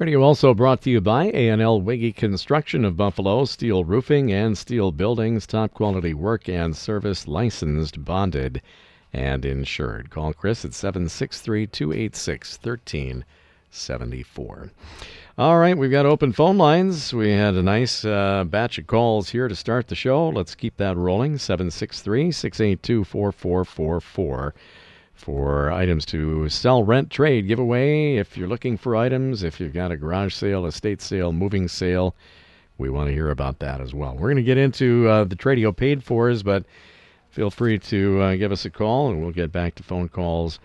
Tradio 0.00 0.22
also 0.22 0.54
brought 0.54 0.80
to 0.80 0.88
you 0.88 1.02
by 1.02 1.26
A&L 1.26 1.82
Wiggy 1.82 2.14
Construction 2.14 2.86
of 2.86 2.96
Buffalo, 2.96 3.44
steel 3.44 3.84
roofing 3.84 4.32
and 4.32 4.56
steel 4.56 4.92
buildings, 4.92 5.46
top 5.46 5.74
quality 5.74 6.14
work 6.14 6.48
and 6.48 6.74
service, 6.74 7.28
licensed, 7.28 8.02
bonded, 8.02 8.62
and 9.12 9.44
insured. 9.44 10.08
Call 10.08 10.32
Chris 10.32 10.64
at 10.64 10.72
763 10.72 11.66
286 11.66 12.58
1374. 12.62 14.70
All 15.36 15.58
right, 15.58 15.76
we've 15.76 15.90
got 15.90 16.06
open 16.06 16.32
phone 16.32 16.56
lines. 16.56 17.12
We 17.12 17.32
had 17.32 17.52
a 17.52 17.62
nice 17.62 18.02
uh, 18.02 18.44
batch 18.44 18.78
of 18.78 18.86
calls 18.86 19.28
here 19.28 19.48
to 19.48 19.54
start 19.54 19.88
the 19.88 19.94
show. 19.94 20.30
Let's 20.30 20.54
keep 20.54 20.78
that 20.78 20.96
rolling. 20.96 21.36
763 21.36 22.32
682 22.32 23.04
4444 23.04 24.54
for 25.20 25.70
items 25.70 26.06
to 26.06 26.48
sell, 26.48 26.82
rent, 26.82 27.10
trade, 27.10 27.46
give 27.46 27.58
away. 27.58 28.16
If 28.16 28.36
you're 28.36 28.48
looking 28.48 28.76
for 28.76 28.96
items, 28.96 29.42
if 29.42 29.60
you've 29.60 29.74
got 29.74 29.92
a 29.92 29.96
garage 29.96 30.34
sale, 30.34 30.64
estate 30.66 31.02
sale, 31.02 31.32
moving 31.32 31.68
sale, 31.68 32.14
we 32.78 32.88
want 32.88 33.08
to 33.08 33.14
hear 33.14 33.30
about 33.30 33.58
that 33.58 33.80
as 33.80 33.92
well. 33.92 34.14
We're 34.14 34.28
going 34.28 34.36
to 34.36 34.42
get 34.42 34.56
into 34.56 35.06
uh, 35.08 35.24
the 35.24 35.36
Tradio 35.36 35.76
paid 35.76 36.02
fors, 36.02 36.42
but 36.42 36.64
feel 37.28 37.50
free 37.50 37.78
to 37.78 38.20
uh, 38.20 38.34
give 38.36 38.50
us 38.50 38.64
a 38.64 38.70
call 38.70 39.10
and 39.10 39.22
we'll 39.22 39.32
get 39.32 39.52
back 39.52 39.74
to 39.76 39.82
phone 39.82 40.08
calls 40.08 40.58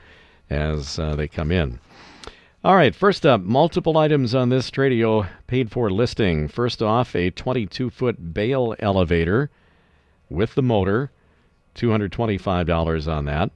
as 0.49 0.97
uh, 0.97 1.15
they 1.15 1.27
come 1.27 1.51
in. 1.51 1.79
All 2.63 2.75
right, 2.75 2.95
first 2.95 3.25
up, 3.25 3.41
multiple 3.41 3.97
items 3.97 4.33
on 4.33 4.49
this 4.49 4.71
Tradio 4.71 5.27
paid 5.45 5.69
for 5.69 5.91
listing. 5.91 6.47
First 6.47 6.81
off, 6.81 7.15
a 7.15 7.29
22 7.29 7.89
foot 7.89 8.33
bale 8.33 8.73
elevator 8.79 9.51
with 10.29 10.55
the 10.55 10.63
motor, 10.63 11.11
$225 11.75 13.07
on 13.07 13.25
that. 13.25 13.51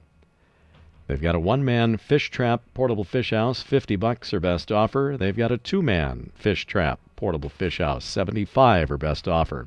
They've 1.10 1.20
got 1.20 1.34
a 1.34 1.40
one-man 1.40 1.96
fish 1.96 2.30
trap 2.30 2.62
portable 2.72 3.02
fish 3.02 3.30
house, 3.30 3.62
50 3.62 3.96
bucks 3.96 4.32
or 4.32 4.38
best 4.38 4.70
offer. 4.70 5.16
They've 5.18 5.36
got 5.36 5.50
a 5.50 5.58
two-man 5.58 6.30
fish 6.36 6.66
trap 6.66 7.00
portable 7.16 7.48
fish 7.48 7.78
house, 7.78 8.04
75 8.04 8.92
or 8.92 8.96
best 8.96 9.26
offer. 9.26 9.66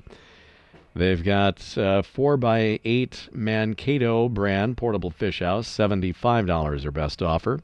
They've 0.95 1.21
got 1.21 1.59
4 1.59 2.38
by 2.38 2.79
8 2.85 3.27
Mankato 3.33 4.29
brand 4.29 4.77
portable 4.77 5.09
fish 5.12 5.39
house, 5.39 5.67
$75 5.67 6.85
or 6.85 6.91
best 6.91 7.21
offer. 7.21 7.59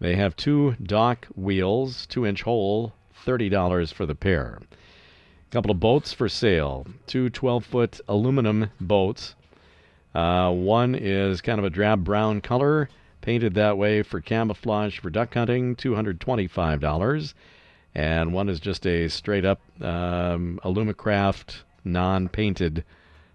They 0.00 0.16
have 0.16 0.34
two 0.34 0.76
dock 0.82 1.28
wheels, 1.34 2.06
2-inch 2.06 2.44
hole, 2.44 2.94
$30 3.26 3.92
for 3.92 4.06
the 4.06 4.14
pair. 4.14 4.58
A 4.62 5.52
couple 5.52 5.70
of 5.70 5.80
boats 5.80 6.14
for 6.14 6.30
sale, 6.30 6.86
two 7.06 7.28
12-foot 7.28 8.00
aluminum 8.08 8.70
boats, 8.80 9.34
uh, 10.14 10.50
one 10.50 10.94
is 10.94 11.40
kind 11.40 11.58
of 11.58 11.64
a 11.64 11.70
drab 11.70 12.04
brown 12.04 12.40
color, 12.40 12.88
painted 13.20 13.54
that 13.54 13.78
way 13.78 14.02
for 14.02 14.20
camouflage 14.20 14.98
for 14.98 15.10
duck 15.10 15.34
hunting, 15.34 15.74
$225. 15.76 17.34
And 17.94 18.32
one 18.32 18.48
is 18.48 18.60
just 18.60 18.86
a 18.86 19.08
straight 19.08 19.44
up 19.44 19.60
um, 19.80 20.60
Alumacraft 20.64 21.62
non 21.84 22.28
painted 22.28 22.84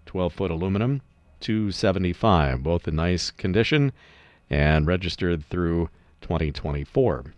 12 0.06 0.32
foot 0.32 0.50
aluminum, 0.50 1.00
275 1.40 2.62
both 2.62 2.86
in 2.86 2.96
nice 2.96 3.30
condition 3.30 3.92
and 4.50 4.86
registered 4.86 5.44
through 5.46 5.88
2024. 6.20 7.32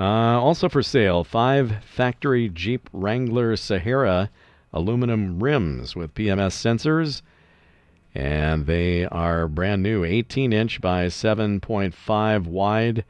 Uh, 0.00 0.04
also 0.04 0.68
for 0.68 0.82
sale, 0.82 1.24
five 1.24 1.84
factory 1.84 2.48
Jeep 2.48 2.88
Wrangler 2.92 3.56
Sahara 3.56 4.30
aluminum 4.72 5.42
rims 5.42 5.96
with 5.96 6.14
PMS 6.14 6.54
sensors. 6.54 7.22
And 8.14 8.66
they 8.66 9.04
are 9.06 9.48
brand 9.48 9.82
new 9.82 10.04
18 10.04 10.52
inch 10.52 10.80
by 10.80 11.06
7.5 11.06 12.46
wide 12.46 13.04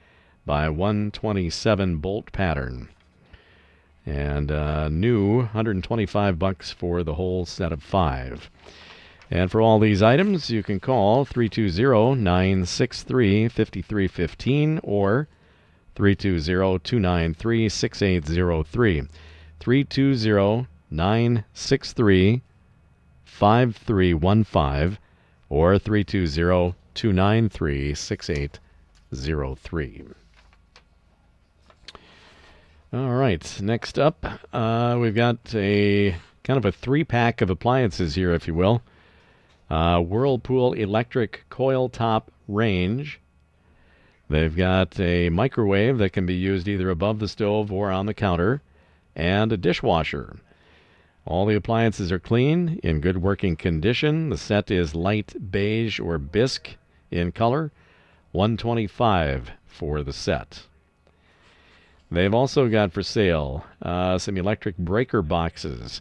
by 0.45 0.69
127 0.69 1.99
bolt 1.99 2.33
pattern. 2.33 2.89
And 4.05 4.51
uh, 4.51 4.89
new 4.89 5.39
125 5.39 6.39
bucks 6.39 6.73
for 6.73 7.03
the 7.03 7.15
whole 7.15 7.45
set 7.45 7.73
of 7.73 7.83
five. 7.83 8.51
And 9.31 9.51
for 9.51 9.61
all 9.61 9.79
these 9.79 10.03
items, 10.03 10.49
you 10.51 10.63
can 10.63 10.81
call 10.81 11.27
320 11.27 12.21
963 12.21 13.49
5315 13.49 14.81
or 14.83 15.29
320 15.95 16.79
293 16.79 17.69
6803. 17.69 19.03
320 19.61 20.67
963 20.91 22.43
5315 23.39 24.99
or 25.49 25.79
320 25.79 26.75
293 26.95 27.95
6803. 27.95 30.05
All 32.93 33.11
right, 33.11 33.61
next 33.63 34.01
up, 34.01 34.27
uh, 34.53 34.99
we've 35.01 35.15
got 35.15 35.55
a 35.55 36.17
kind 36.43 36.57
of 36.57 36.65
a 36.65 36.73
three 36.73 37.05
pack 37.05 37.41
of 37.41 37.49
appliances 37.49 38.17
here, 38.17 38.33
if 38.33 38.49
you 38.49 38.55
will. 38.55 38.83
Uh, 39.71 40.01
Whirlpool 40.01 40.73
electric 40.73 41.45
coil 41.49 41.89
top 41.89 42.33
range. 42.49 43.21
They've 44.29 44.57
got 44.57 44.99
a 44.99 45.29
microwave 45.29 45.99
that 45.99 46.11
can 46.11 46.27
be 46.27 46.35
used 46.35 46.67
either 46.67 46.91
above 46.91 47.21
the 47.21 47.29
stove 47.29 47.71
or 47.71 47.93
on 47.93 48.07
the 48.07 48.15
counter, 48.15 48.63
and 49.15 49.53
a 49.53 49.57
dishwasher. 49.57 50.39
All 51.29 51.45
the 51.45 51.57
appliances 51.57 52.11
are 52.11 52.19
clean, 52.19 52.81
in 52.83 53.03
good 53.03 53.19
working 53.19 53.55
condition. 53.55 54.31
The 54.31 54.39
set 54.39 54.71
is 54.71 54.95
light 54.95 55.35
beige 55.51 56.01
or 56.01 56.17
bisque 56.17 56.79
in 57.11 57.33
color. 57.33 57.71
125 58.33 59.51
for 59.67 60.03
the 60.03 60.15
set. 60.15 60.63
They've 62.11 62.33
also 62.33 62.69
got 62.69 62.95
for 62.95 63.03
sale 63.03 63.67
uh, 63.83 64.17
some 64.17 64.39
electric 64.39 64.79
breaker 64.79 65.21
boxes. 65.21 66.01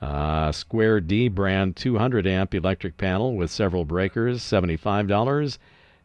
Uh, 0.00 0.52
Square 0.52 1.00
D 1.00 1.26
brand 1.26 1.74
200 1.74 2.24
amp 2.24 2.54
electric 2.54 2.96
panel 2.96 3.34
with 3.34 3.50
several 3.50 3.84
breakers, 3.84 4.40
$75. 4.40 5.58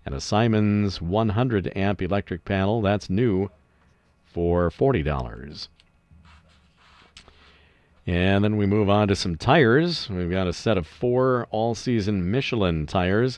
And 0.07 0.15
a 0.15 0.19
Siemens 0.19 0.99
100 0.99 1.71
amp 1.77 2.01
electric 2.01 2.45
panel, 2.45 2.81
that's 2.81 3.11
new, 3.11 3.51
for 4.25 4.71
$40. 4.71 5.67
And 8.09 8.43
then 8.43 8.57
we 8.57 8.65
move 8.65 8.89
on 8.89 9.07
to 9.09 9.15
some 9.15 9.35
tires. 9.35 10.09
We've 10.09 10.31
got 10.31 10.47
a 10.47 10.53
set 10.53 10.79
of 10.79 10.87
four 10.87 11.45
all 11.51 11.75
season 11.75 12.31
Michelin 12.31 12.87
tires 12.87 13.37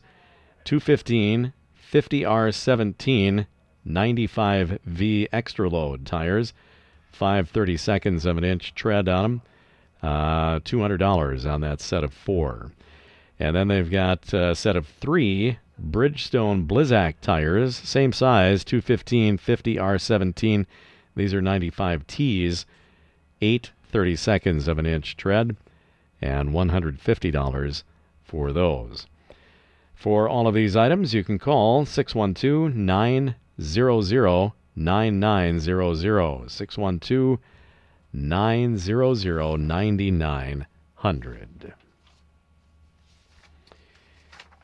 215, 0.64 1.52
50R17, 1.92 3.48
95V 3.86 5.28
extra 5.34 5.68
load 5.68 6.06
tires, 6.06 6.54
530 7.12 7.76
seconds 7.76 8.26
of 8.26 8.38
an 8.38 8.46
inch 8.46 8.74
tread 8.74 9.10
on 9.10 9.24
them. 9.24 9.42
Uh, 10.02 10.60
$200 10.62 11.52
on 11.52 11.60
that 11.60 11.82
set 11.82 12.06
of 12.06 12.14
four. 12.14 12.72
And 13.38 13.54
then 13.54 13.68
they've 13.68 13.92
got 13.92 14.34
a 14.34 14.56
set 14.56 14.78
of 14.78 14.88
three 14.88 15.60
Bridgestone 15.86 16.66
Blizzak 16.66 17.16
tires, 17.20 17.76
same 17.76 18.14
size, 18.14 18.64
215, 18.64 19.38
50, 19.38 19.76
R17. 19.76 20.66
These 21.18 21.34
are 21.34 21.42
95 21.42 22.08
Ts, 22.08 22.66
8 23.42 23.72
30 23.92 24.16
seconds 24.16 24.68
of 24.68 24.80
an 24.80 24.86
inch 24.86 25.18
tread, 25.18 25.56
and 26.22 26.50
$150 26.50 27.84
for 28.24 28.52
those. 28.52 29.08
For 29.96 30.28
all 30.28 30.48
of 30.48 30.56
these 30.56 30.76
items, 30.76 31.14
you 31.14 31.24
can 31.24 31.38
call 31.38 31.86
612 31.86 32.76
900 32.76 34.52
9900. 34.76 36.50
612 36.50 37.40
900 38.14 39.58
9900. 39.58 41.74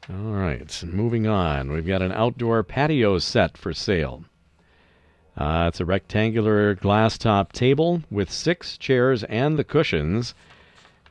All 0.09 0.31
right, 0.31 0.83
moving 0.85 1.27
on. 1.27 1.71
We've 1.71 1.85
got 1.85 2.01
an 2.01 2.13
outdoor 2.13 2.63
patio 2.63 3.19
set 3.19 3.57
for 3.57 3.73
sale. 3.73 4.23
Uh, 5.37 5.65
it's 5.67 5.79
a 5.79 5.85
rectangular 5.85 6.73
glass 6.73 7.15
top 7.15 7.53
table 7.53 8.01
with 8.09 8.31
six 8.31 8.75
chairs 8.75 9.23
and 9.25 9.57
the 9.57 9.63
cushions. 9.63 10.33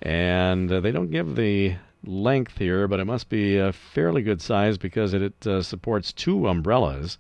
And 0.03 0.71
uh, 0.73 0.81
they 0.81 0.91
don't 0.91 1.13
give 1.13 1.37
the 1.37 1.77
length 2.05 2.59
here, 2.59 2.89
but 2.89 2.99
it 2.99 3.05
must 3.05 3.29
be 3.29 3.57
a 3.57 3.73
fairly 3.73 4.23
good 4.23 4.43
size 4.43 4.79
because 4.79 5.15
it, 5.15 5.23
it 5.23 5.47
uh, 5.47 5.63
supports 5.63 6.13
two 6.13 6.49
umbrellas 6.49 7.19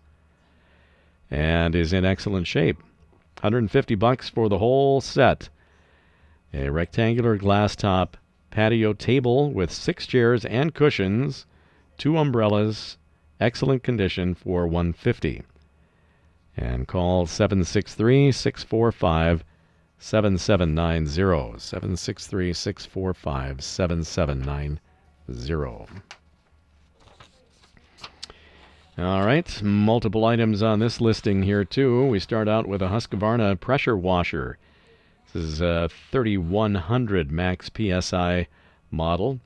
and 1.30 1.76
is 1.76 1.92
in 1.92 2.04
excellent 2.04 2.48
shape. 2.48 2.78
150 3.40 3.94
bucks 3.94 4.28
for 4.28 4.48
the 4.48 4.58
whole 4.58 5.00
set. 5.00 5.48
A 6.52 6.70
rectangular 6.70 7.36
glass 7.36 7.76
top 7.76 8.16
patio 8.50 8.92
table 8.92 9.52
with 9.52 9.70
six 9.70 10.06
chairs 10.08 10.44
and 10.44 10.74
cushions, 10.74 11.46
two 11.98 12.18
umbrellas, 12.18 12.98
excellent 13.40 13.84
condition 13.84 14.34
for 14.34 14.66
150. 14.66 15.42
And 16.56 16.88
call 16.88 17.26
763 17.26 18.32
645 18.32 19.44
7790. 19.98 21.58
763 21.58 22.52
645 22.52 23.62
7790. 23.62 24.80
All 28.98 29.26
right, 29.26 29.62
multiple 29.62 30.24
items 30.24 30.62
on 30.62 30.78
this 30.78 31.02
listing 31.02 31.42
here, 31.42 31.64
too. 31.64 32.06
We 32.06 32.18
start 32.18 32.48
out 32.48 32.66
with 32.66 32.80
a 32.80 32.88
Husqvarna 32.88 33.60
pressure 33.60 33.94
washer. 33.94 34.56
This 35.34 35.42
is 35.42 35.60
a 35.60 35.90
3100 36.10 37.30
max 37.30 37.70
PSI 37.76 38.48
model. 38.90 39.40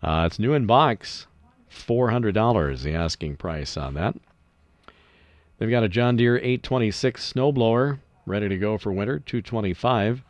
Uh, 0.00 0.24
it's 0.26 0.38
new 0.38 0.52
in 0.52 0.66
box, 0.66 1.26
$400, 1.68 2.82
the 2.82 2.94
asking 2.94 3.36
price 3.36 3.76
on 3.76 3.94
that. 3.94 4.14
They've 5.58 5.70
got 5.70 5.84
a 5.84 5.88
John 5.88 6.16
Deere 6.16 6.36
826 6.36 7.32
snowblower 7.32 7.98
ready 8.26 8.48
to 8.48 8.58
go 8.58 8.76
for 8.76 8.92
winter, 8.92 9.20
225. 9.20 10.22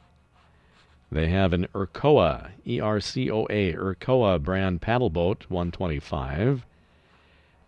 They 1.11 1.29
have 1.29 1.53
an 1.53 1.67
Ercoa, 1.75 2.51
E 2.65 2.79
R 2.79 3.01
C 3.01 3.29
O 3.31 3.45
A, 3.51 3.73
Ercoa 3.73 4.41
brand 4.41 4.81
paddle 4.81 5.11
boat, 5.11 5.47
125. 5.49 6.65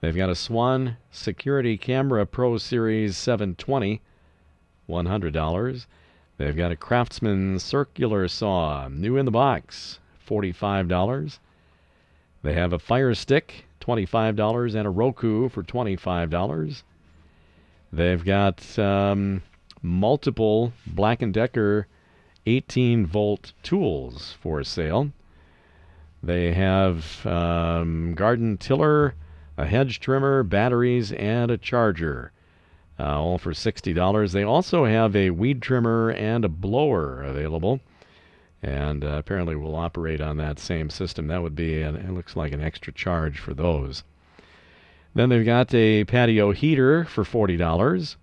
They've 0.01 0.14
got 0.14 0.31
a 0.31 0.37
Swann 0.37 0.99
Security 1.11 1.77
Camera 1.77 2.25
Pro 2.27 2.59
Series 2.59 3.16
720, 3.16 4.01
$100. 4.88 5.87
They've 6.37 6.57
got 6.57 6.71
a 6.71 6.77
Craftsman 6.77 7.59
circular 7.59 8.29
saw, 8.29 8.87
new 8.87 9.16
in 9.16 9.25
the 9.25 9.33
box, 9.33 9.99
$45. 10.25 11.38
They 12.42 12.53
have 12.53 12.73
a 12.73 12.79
Fire 12.79 13.14
Stick, 13.14 13.66
$25, 13.81 14.77
and 14.77 14.87
a 14.87 14.90
Roku 14.90 15.49
for 15.49 15.64
$25. 15.64 16.83
They've 17.92 18.24
got 18.24 18.79
um, 18.79 19.42
multiple 19.83 20.72
Black 20.87 21.20
& 21.29 21.33
Decker 21.33 21.87
18 22.46 23.07
volt 23.07 23.53
tools 23.62 24.37
for 24.40 24.62
sale. 24.62 25.12
They 26.22 26.53
have 26.53 27.24
um, 27.27 28.14
garden 28.14 28.57
tiller, 28.57 29.14
a 29.57 29.64
hedge 29.64 30.01
trimmer, 30.01 30.42
batteries, 30.42 31.12
and 31.12 31.51
a 31.51 31.59
charger. 31.59 32.33
Uh, 32.98 33.20
all 33.20 33.38
for 33.38 33.53
$60. 33.53 34.33
They 34.33 34.42
also 34.42 34.85
have 34.85 35.14
a 35.14 35.31
weed 35.31 35.62
trimmer 35.62 36.11
and 36.11 36.44
a 36.44 36.48
blower 36.48 37.22
available. 37.22 37.81
And 38.61 39.05
uh, 39.05 39.18
apparently 39.18 39.55
will 39.55 39.77
operate 39.77 40.20
on 40.20 40.37
that 40.38 40.59
same 40.59 40.90
system. 40.90 41.29
That 41.29 41.42
would 41.42 41.55
be, 41.55 41.81
an, 41.81 41.94
it 41.94 42.11
looks 42.11 42.35
like 42.35 42.53
an 42.53 42.61
extra 42.61 42.92
charge 42.92 43.38
for 43.38 43.55
those. 43.55 44.03
Then 45.18 45.28
they've 45.31 45.44
got 45.44 45.74
a 45.74 46.04
patio 46.04 46.52
heater 46.52 47.04
for 47.04 47.24
$40. 47.24 48.14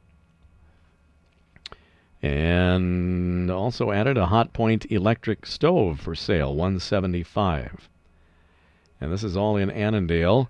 And 2.24 3.52
also 3.52 3.92
added 3.92 4.18
a 4.18 4.28
Hotpoint 4.28 4.90
electric 4.90 5.46
stove 5.46 6.00
for 6.00 6.16
sale, 6.16 6.56
175 6.56 7.90
And 9.02 9.12
this 9.12 9.26
is 9.26 9.36
all 9.36 9.58
in 9.58 9.70
Annandale. 9.70 10.48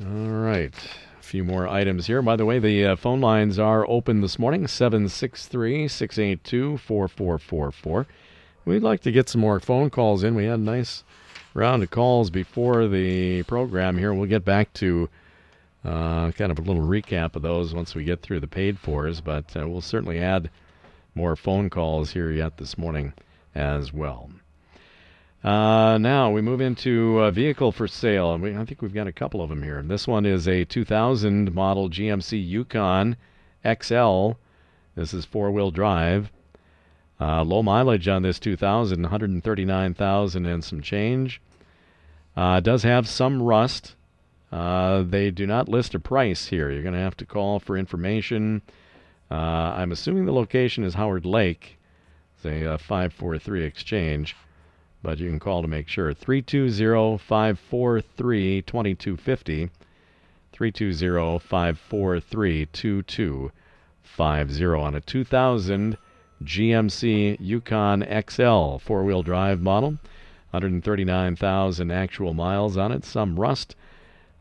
All 0.00 0.06
right. 0.06 0.74
A 1.18 1.22
few 1.22 1.44
more 1.44 1.68
items 1.68 2.06
here. 2.06 2.22
By 2.22 2.36
the 2.36 2.46
way, 2.46 2.58
the 2.58 2.86
uh, 2.86 2.96
phone 2.96 3.20
lines 3.20 3.58
are 3.58 3.88
open 3.88 4.20
this 4.20 4.38
morning 4.38 4.66
763 4.66 5.88
682 5.88 6.78
4444. 6.78 8.06
We'd 8.64 8.82
like 8.82 9.00
to 9.02 9.12
get 9.12 9.28
some 9.28 9.40
more 9.40 9.60
phone 9.60 9.90
calls 9.90 10.22
in. 10.22 10.34
We 10.34 10.44
had 10.46 10.60
a 10.60 10.62
nice 10.62 11.04
round 11.54 11.82
of 11.82 11.90
calls 11.90 12.30
before 12.30 12.88
the 12.88 13.42
program 13.44 13.98
here. 13.98 14.14
We'll 14.14 14.28
get 14.28 14.44
back 14.44 14.72
to 14.74 15.08
uh, 15.84 16.30
kind 16.32 16.52
of 16.52 16.58
a 16.58 16.62
little 16.62 16.82
recap 16.82 17.36
of 17.36 17.42
those 17.42 17.74
once 17.74 17.94
we 17.94 18.04
get 18.04 18.22
through 18.22 18.40
the 18.40 18.46
paid 18.46 18.78
fors, 18.78 19.20
but 19.20 19.56
uh, 19.56 19.66
we'll 19.66 19.80
certainly 19.80 20.18
add 20.18 20.50
more 21.14 21.36
phone 21.36 21.70
calls 21.70 22.12
here 22.12 22.30
yet 22.30 22.58
this 22.58 22.78
morning 22.78 23.12
as 23.54 23.92
well. 23.92 24.30
Uh, 25.42 25.96
now 25.98 26.30
we 26.30 26.42
move 26.42 26.60
into 26.60 27.20
a 27.20 27.30
vehicle 27.30 27.72
for 27.72 27.88
sale, 27.88 28.36
we, 28.38 28.54
I 28.54 28.64
think 28.66 28.82
we've 28.82 28.92
got 28.92 29.06
a 29.06 29.12
couple 29.12 29.40
of 29.40 29.48
them 29.48 29.62
here. 29.62 29.82
This 29.82 30.06
one 30.06 30.26
is 30.26 30.46
a 30.46 30.66
2000 30.66 31.54
model 31.54 31.88
GMC 31.88 32.46
Yukon 32.46 33.16
XL. 33.64 34.32
This 34.96 35.14
is 35.14 35.24
four-wheel 35.24 35.70
drive. 35.70 36.30
Uh, 37.18 37.42
low 37.42 37.62
mileage 37.62 38.06
on 38.06 38.22
this 38.22 38.38
2000, 38.38 39.02
139,000 39.02 40.46
and 40.46 40.64
some 40.64 40.82
change. 40.82 41.40
Uh, 42.36 42.60
does 42.60 42.82
have 42.82 43.08
some 43.08 43.42
rust. 43.42 43.94
Uh, 44.52 45.02
they 45.02 45.30
do 45.30 45.46
not 45.46 45.68
list 45.68 45.94
a 45.94 45.98
price 45.98 46.48
here. 46.48 46.70
You're 46.70 46.82
going 46.82 46.94
to 46.94 47.00
have 47.00 47.16
to 47.18 47.26
call 47.26 47.60
for 47.60 47.76
information. 47.76 48.62
Uh, 49.30 49.34
I'm 49.34 49.92
assuming 49.92 50.26
the 50.26 50.32
location 50.32 50.84
is 50.84 50.94
Howard 50.94 51.24
Lake. 51.24 51.78
It's 52.36 52.44
a 52.46 52.74
uh, 52.74 52.78
543 52.78 53.64
exchange, 53.64 54.36
but 55.02 55.18
you 55.18 55.28
can 55.28 55.38
call 55.38 55.62
to 55.62 55.68
make 55.68 55.88
sure. 55.88 56.12
320 56.12 57.18
543 57.18 58.62
2250. 58.62 59.70
320 60.52 61.38
543 61.38 62.66
2250 62.66 64.64
on 64.64 64.94
a 64.94 65.00
2000 65.00 65.96
GMC 66.42 67.36
Yukon 67.40 68.06
XL 68.28 68.76
four 68.78 69.04
wheel 69.04 69.22
drive 69.22 69.60
model. 69.60 69.98
139,000 70.50 71.90
actual 71.92 72.34
miles 72.34 72.76
on 72.76 72.90
it, 72.92 73.04
some 73.04 73.38
rust. 73.38 73.76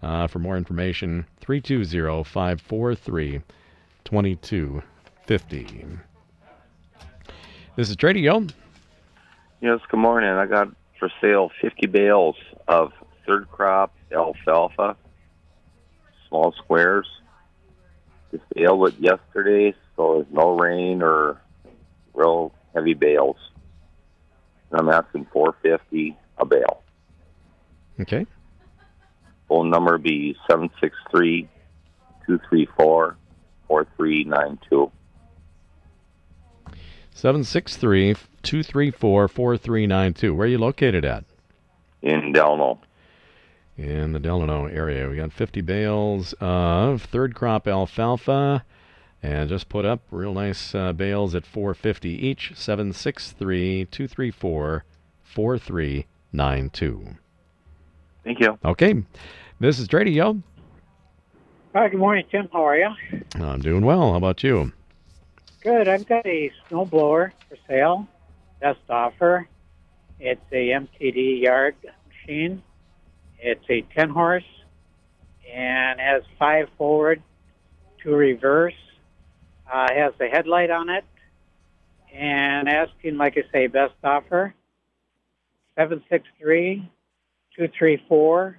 Uh, 0.01 0.25
for 0.27 0.39
more 0.39 0.57
information, 0.57 1.25
320 1.41 2.23
543 2.23 3.41
2250. 4.05 5.85
This 7.75 7.89
is 7.89 7.95
Tradio. 7.95 8.49
Yes, 9.61 9.81
good 9.91 9.99
morning. 9.99 10.29
I 10.29 10.45
got 10.45 10.69
for 10.99 11.11
sale 11.19 11.51
50 11.61 11.87
bales 11.87 12.37
of 12.69 12.93
third 13.27 13.49
crop 13.51 13.93
alfalfa, 14.09 14.95
small 16.29 16.53
squares. 16.53 17.05
Just 18.31 18.43
baled 18.55 18.87
it 18.87 18.99
yesterday, 18.99 19.75
so 19.97 20.15
there's 20.23 20.33
no 20.33 20.57
rain 20.57 21.01
or 21.01 21.41
real 22.13 22.53
heavy 22.73 22.93
bales. 22.93 23.35
And 24.71 24.79
I'm 24.79 24.89
asking 24.89 25.27
450 25.33 26.17
a 26.37 26.45
bale. 26.45 26.81
Okay. 27.99 28.25
Phone 29.49 29.69
number 29.69 29.97
be 29.97 30.37
763 30.49 31.49
234 32.25 33.17
4392. 33.67 34.91
763 37.13 38.15
234 38.43 39.27
4392. 39.27 40.33
Where 40.33 40.45
are 40.45 40.49
you 40.49 40.57
located 40.57 41.05
at? 41.05 41.23
In 42.01 42.31
Delano. 42.31 42.79
In 43.77 44.13
the 44.13 44.19
Delano 44.19 44.65
area. 44.65 45.09
We 45.09 45.15
got 45.15 45.31
50 45.31 45.61
bales 45.61 46.33
of 46.39 47.03
third 47.03 47.35
crop 47.35 47.67
alfalfa 47.67 48.63
and 49.21 49.49
just 49.49 49.69
put 49.69 49.85
up 49.85 50.01
real 50.11 50.33
nice 50.33 50.73
uh, 50.73 50.93
bales 50.93 51.35
at 51.35 51.45
450 51.45 52.09
each. 52.09 52.53
763 52.55 53.85
234 53.85 54.83
4392. 55.23 57.15
Thank 58.23 58.39
you. 58.39 58.57
Okay. 58.63 59.03
This 59.59 59.79
is 59.79 59.87
Tradio. 59.87 60.41
Hi, 61.75 61.87
good 61.89 61.99
morning, 61.99 62.25
Tim. 62.31 62.49
How 62.51 62.65
are 62.65 62.77
you? 62.77 62.89
I'm 63.35 63.61
doing 63.61 63.85
well. 63.85 64.11
How 64.11 64.17
about 64.17 64.41
you? 64.43 64.71
Good. 65.61 65.87
I've 65.87 66.07
got 66.07 66.25
a 66.25 66.51
snowblower 66.69 67.31
for 67.47 67.57
sale. 67.67 68.07
Best 68.59 68.79
offer. 68.89 69.47
It's 70.19 70.41
a 70.51 70.69
MTD 70.69 71.43
yard 71.43 71.75
machine. 72.07 72.61
It's 73.39 73.63
a 73.69 73.81
10 73.95 74.09
horse 74.09 74.43
and 75.51 75.99
has 75.99 76.23
five 76.37 76.67
forward, 76.77 77.21
two 78.03 78.13
reverse. 78.15 78.73
Uh, 79.71 79.87
has 79.93 80.13
the 80.17 80.27
headlight 80.27 80.71
on 80.71 80.89
it. 80.89 81.05
And 82.13 82.67
asking, 82.67 83.17
like 83.17 83.37
I 83.37 83.43
say, 83.51 83.67
best 83.67 83.93
offer 84.03 84.53
763 85.75 86.89
234 87.55 88.57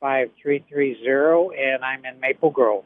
5330. 0.00 1.62
And 1.62 1.84
I'm 1.84 2.04
in 2.04 2.20
Maple 2.20 2.50
Grove. 2.50 2.84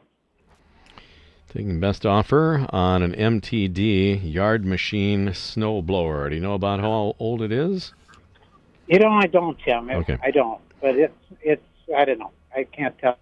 Taking 1.53 1.79
best 1.79 2.03
offer 2.03 2.65
on 2.71 3.03
an 3.03 3.13
MTD 3.13 4.21
yard 4.33 4.65
machine 4.65 5.35
snow 5.35 5.83
blower. 5.83 6.27
Do 6.29 6.35
you 6.35 6.41
know 6.41 6.55
about 6.55 6.79
how 6.79 7.15
old 7.19 7.43
it 7.43 7.51
is? 7.51 7.93
You 8.87 8.97
know, 8.97 9.09
I 9.09 9.27
don't, 9.27 9.57
Tim. 9.59 9.89
It- 9.91 9.97
Okay. 9.97 10.17
I 10.23 10.31
don't. 10.31 10.59
But 10.81 10.95
it's, 10.95 11.13
it's, 11.41 11.61
I 11.95 12.05
don't 12.05 12.17
know. 12.17 12.31
I 12.55 12.63
can't 12.63 12.97
tell. 12.97 13.17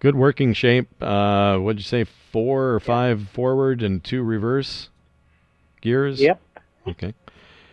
Good 0.00 0.16
working 0.16 0.54
shape. 0.54 0.88
Uh, 1.00 1.58
what'd 1.58 1.78
you 1.78 1.84
say? 1.84 2.04
Four 2.32 2.74
or 2.74 2.80
five 2.80 3.28
forward 3.30 3.80
and 3.82 4.02
two 4.02 4.22
reverse 4.22 4.90
gears? 5.80 6.20
Yep, 6.20 6.38
Okay. 6.88 7.14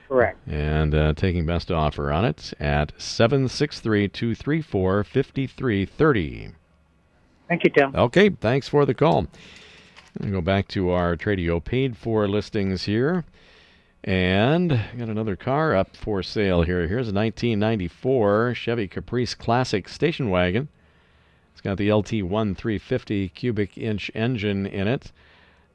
correct. 0.08 0.48
And 0.48 0.96
uh, 0.96 1.14
taking 1.16 1.46
best 1.46 1.70
offer 1.72 2.14
on 2.14 2.24
it 2.24 2.54
at 2.62 2.94
763 3.02 4.08
234 4.08 5.04
5330. 5.04 6.52
Thank 7.50 7.64
you, 7.66 7.70
Tim. 7.72 7.94
Okay, 7.94 8.30
thanks 8.30 8.70
for 8.70 8.86
the 8.86 8.94
call. 8.94 9.28
Go 10.22 10.42
back 10.42 10.68
to 10.70 10.92
our 10.92 11.18
Tradio 11.18 11.62
paid 11.64 11.98
for 11.98 12.28
listings 12.28 12.84
here. 12.84 13.26
And 14.04 14.70
got 14.70 15.10
another 15.10 15.36
car 15.36 15.76
up 15.76 15.96
for 15.96 16.22
sale 16.22 16.62
here. 16.62 16.88
Here's 16.88 17.08
a 17.08 17.14
1994 17.14 18.54
Chevy 18.54 18.88
Caprice 18.88 19.34
Classic 19.34 19.90
station 19.90 20.30
wagon. 20.30 20.68
It's 21.52 21.62
got 21.62 21.78
the 21.78 21.90
LT1 21.90 22.56
350 22.56 23.30
cubic 23.30 23.76
inch 23.78 24.12
engine 24.14 24.68
in 24.68 24.88
it. 24.88 25.12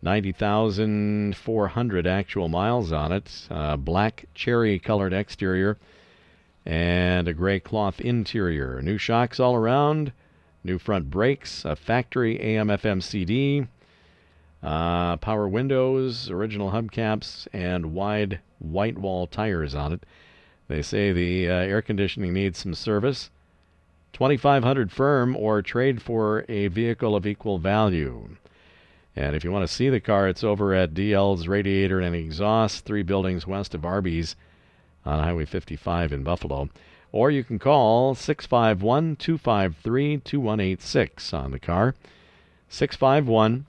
90,400 0.02 2.06
actual 2.06 2.48
miles 2.48 2.92
on 2.92 3.10
it. 3.10 3.48
Uh, 3.50 3.76
black 3.76 4.26
cherry 4.34 4.78
colored 4.78 5.12
exterior 5.12 5.76
and 6.64 7.26
a 7.26 7.32
gray 7.32 7.58
cloth 7.58 8.00
interior. 8.00 8.80
New 8.82 8.98
shocks 8.98 9.40
all 9.40 9.56
around, 9.56 10.12
new 10.62 10.78
front 10.78 11.10
brakes, 11.10 11.64
a 11.64 11.74
factory 11.74 12.40
AM 12.40 12.68
FM 12.68 13.02
CD, 13.02 13.66
uh, 14.62 15.16
power 15.18 15.48
windows, 15.48 16.30
original 16.30 16.72
hubcaps, 16.72 17.46
and 17.52 17.94
wide 17.94 18.40
white 18.58 18.98
wall 18.98 19.26
tires 19.26 19.74
on 19.74 19.92
it. 19.92 20.04
They 20.66 20.82
say 20.82 21.12
the 21.12 21.48
uh, 21.48 21.52
air 21.52 21.82
conditioning 21.82 22.32
needs 22.32 22.58
some 22.58 22.74
service. 22.74 23.30
2500 24.12 24.90
firm 24.90 25.36
or 25.36 25.62
trade 25.62 26.02
for 26.02 26.44
a 26.48 26.68
vehicle 26.68 27.14
of 27.14 27.26
equal 27.26 27.58
value. 27.58 28.36
And 29.14 29.34
if 29.34 29.44
you 29.44 29.52
want 29.52 29.68
to 29.68 29.72
see 29.72 29.88
the 29.88 30.00
car, 30.00 30.28
it's 30.28 30.44
over 30.44 30.74
at 30.74 30.94
DL's 30.94 31.48
Radiator 31.48 32.00
and 32.00 32.14
Exhaust, 32.14 32.84
three 32.84 33.02
buildings 33.02 33.46
west 33.46 33.74
of 33.74 33.84
Arby's 33.84 34.36
on 35.04 35.22
Highway 35.22 35.44
55 35.44 36.12
in 36.12 36.22
Buffalo. 36.22 36.68
Or 37.10 37.30
you 37.30 37.42
can 37.42 37.58
call 37.58 38.14
651 38.14 39.16
253 39.16 40.18
2186 40.18 41.32
on 41.32 41.50
the 41.52 41.58
car. 41.58 41.94
651 42.68 43.66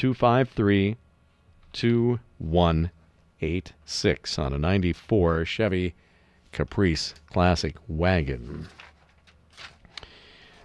253 0.00 0.96
2186 1.74 4.38
on 4.38 4.54
a 4.54 4.58
94 4.58 5.44
Chevy 5.44 5.94
Caprice 6.52 7.12
Classic 7.30 7.76
wagon. 7.86 8.68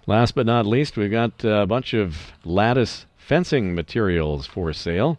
Last 0.06 0.34
but 0.34 0.46
not 0.46 0.64
least, 0.64 0.96
we've 0.96 1.10
got 1.10 1.44
a 1.44 1.66
bunch 1.66 1.92
of 1.92 2.32
lattice 2.46 3.04
fencing 3.18 3.74
materials 3.74 4.46
for 4.46 4.72
sale. 4.72 5.18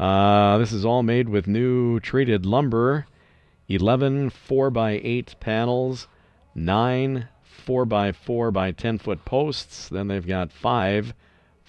Uh, 0.00 0.58
this 0.58 0.72
is 0.72 0.84
all 0.84 1.04
made 1.04 1.28
with 1.28 1.46
new 1.46 2.00
treated 2.00 2.44
lumber 2.44 3.06
11 3.68 4.32
4x8 4.32 5.38
panels, 5.38 6.08
9 6.56 7.28
4x4 7.64 8.52
by 8.52 8.72
10 8.72 8.98
foot 8.98 9.24
posts. 9.24 9.88
Then 9.88 10.08
they've 10.08 10.26
got 10.26 10.50
5 10.50 11.14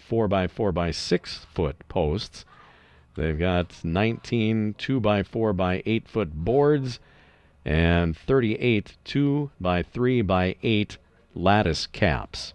4 0.08 0.28
by 0.28 0.48
4 0.48 0.72
by 0.72 0.92
6 0.92 1.46
foot 1.54 1.76
posts. 1.88 2.46
They've 3.16 3.38
got 3.38 3.84
19 3.84 4.76
2 4.78 5.00
by 5.00 5.24
4 5.24 5.54
by 5.54 5.84
8 5.86 6.08
foot 6.08 6.34
boards 6.34 7.00
and 7.66 8.18
38 8.18 8.98
2 9.04 9.52
by 9.62 9.84
3 9.84 10.22
by 10.22 10.56
8 10.62 10.98
lattice 11.36 11.88
caps. 11.88 12.54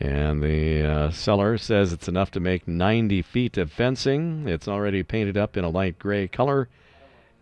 And 0.00 0.42
the 0.42 0.82
uh, 0.82 1.10
seller 1.10 1.58
says 1.58 1.92
it's 1.92 2.08
enough 2.08 2.30
to 2.32 2.40
make 2.40 2.66
90 2.66 3.22
feet 3.22 3.56
of 3.56 3.70
fencing. 3.70 4.48
It's 4.48 4.66
already 4.66 5.04
painted 5.04 5.36
up 5.36 5.56
in 5.56 5.62
a 5.64 5.68
light 5.68 5.98
gray 5.98 6.26
color. 6.26 6.68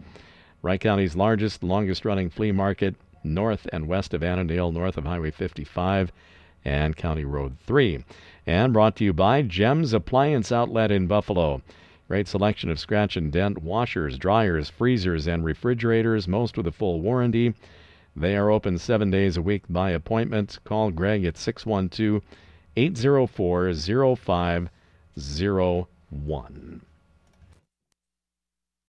Wright 0.61 0.79
County's 0.79 1.17
largest, 1.17 1.61
longest 1.61 2.05
running 2.05 2.29
flea 2.29 2.53
market 2.53 2.95
north 3.21 3.67
and 3.73 3.89
west 3.89 4.13
of 4.13 4.23
Annandale, 4.23 4.71
north 4.71 4.95
of 4.95 5.03
Highway 5.03 5.31
55 5.31 6.13
and 6.65 6.95
County 6.95 7.25
Road 7.25 7.57
3. 7.65 8.03
And 8.49 8.73
brought 8.73 8.95
to 8.95 9.03
you 9.03 9.13
by 9.13 9.43
Gems 9.43 9.93
Appliance 9.93 10.51
Outlet 10.51 10.89
in 10.89 11.05
Buffalo. 11.05 11.61
Great 12.07 12.27
selection 12.27 12.71
of 12.71 12.79
scratch 12.79 13.15
and 13.15 13.31
dent 13.31 13.61
washers, 13.61 14.17
dryers, 14.17 14.71
freezers, 14.71 15.27
and 15.27 15.45
refrigerators, 15.45 16.27
most 16.27 16.57
with 16.57 16.65
a 16.65 16.71
full 16.71 16.99
warranty. 16.99 17.53
They 18.15 18.35
are 18.35 18.49
open 18.49 18.79
seven 18.79 19.11
days 19.11 19.37
a 19.37 19.43
week 19.43 19.65
by 19.69 19.91
appointment. 19.91 20.57
Call 20.63 20.89
Greg 20.89 21.25
at 21.25 21.37
612 21.37 22.23
804 22.75 23.71
0501. 24.15 26.81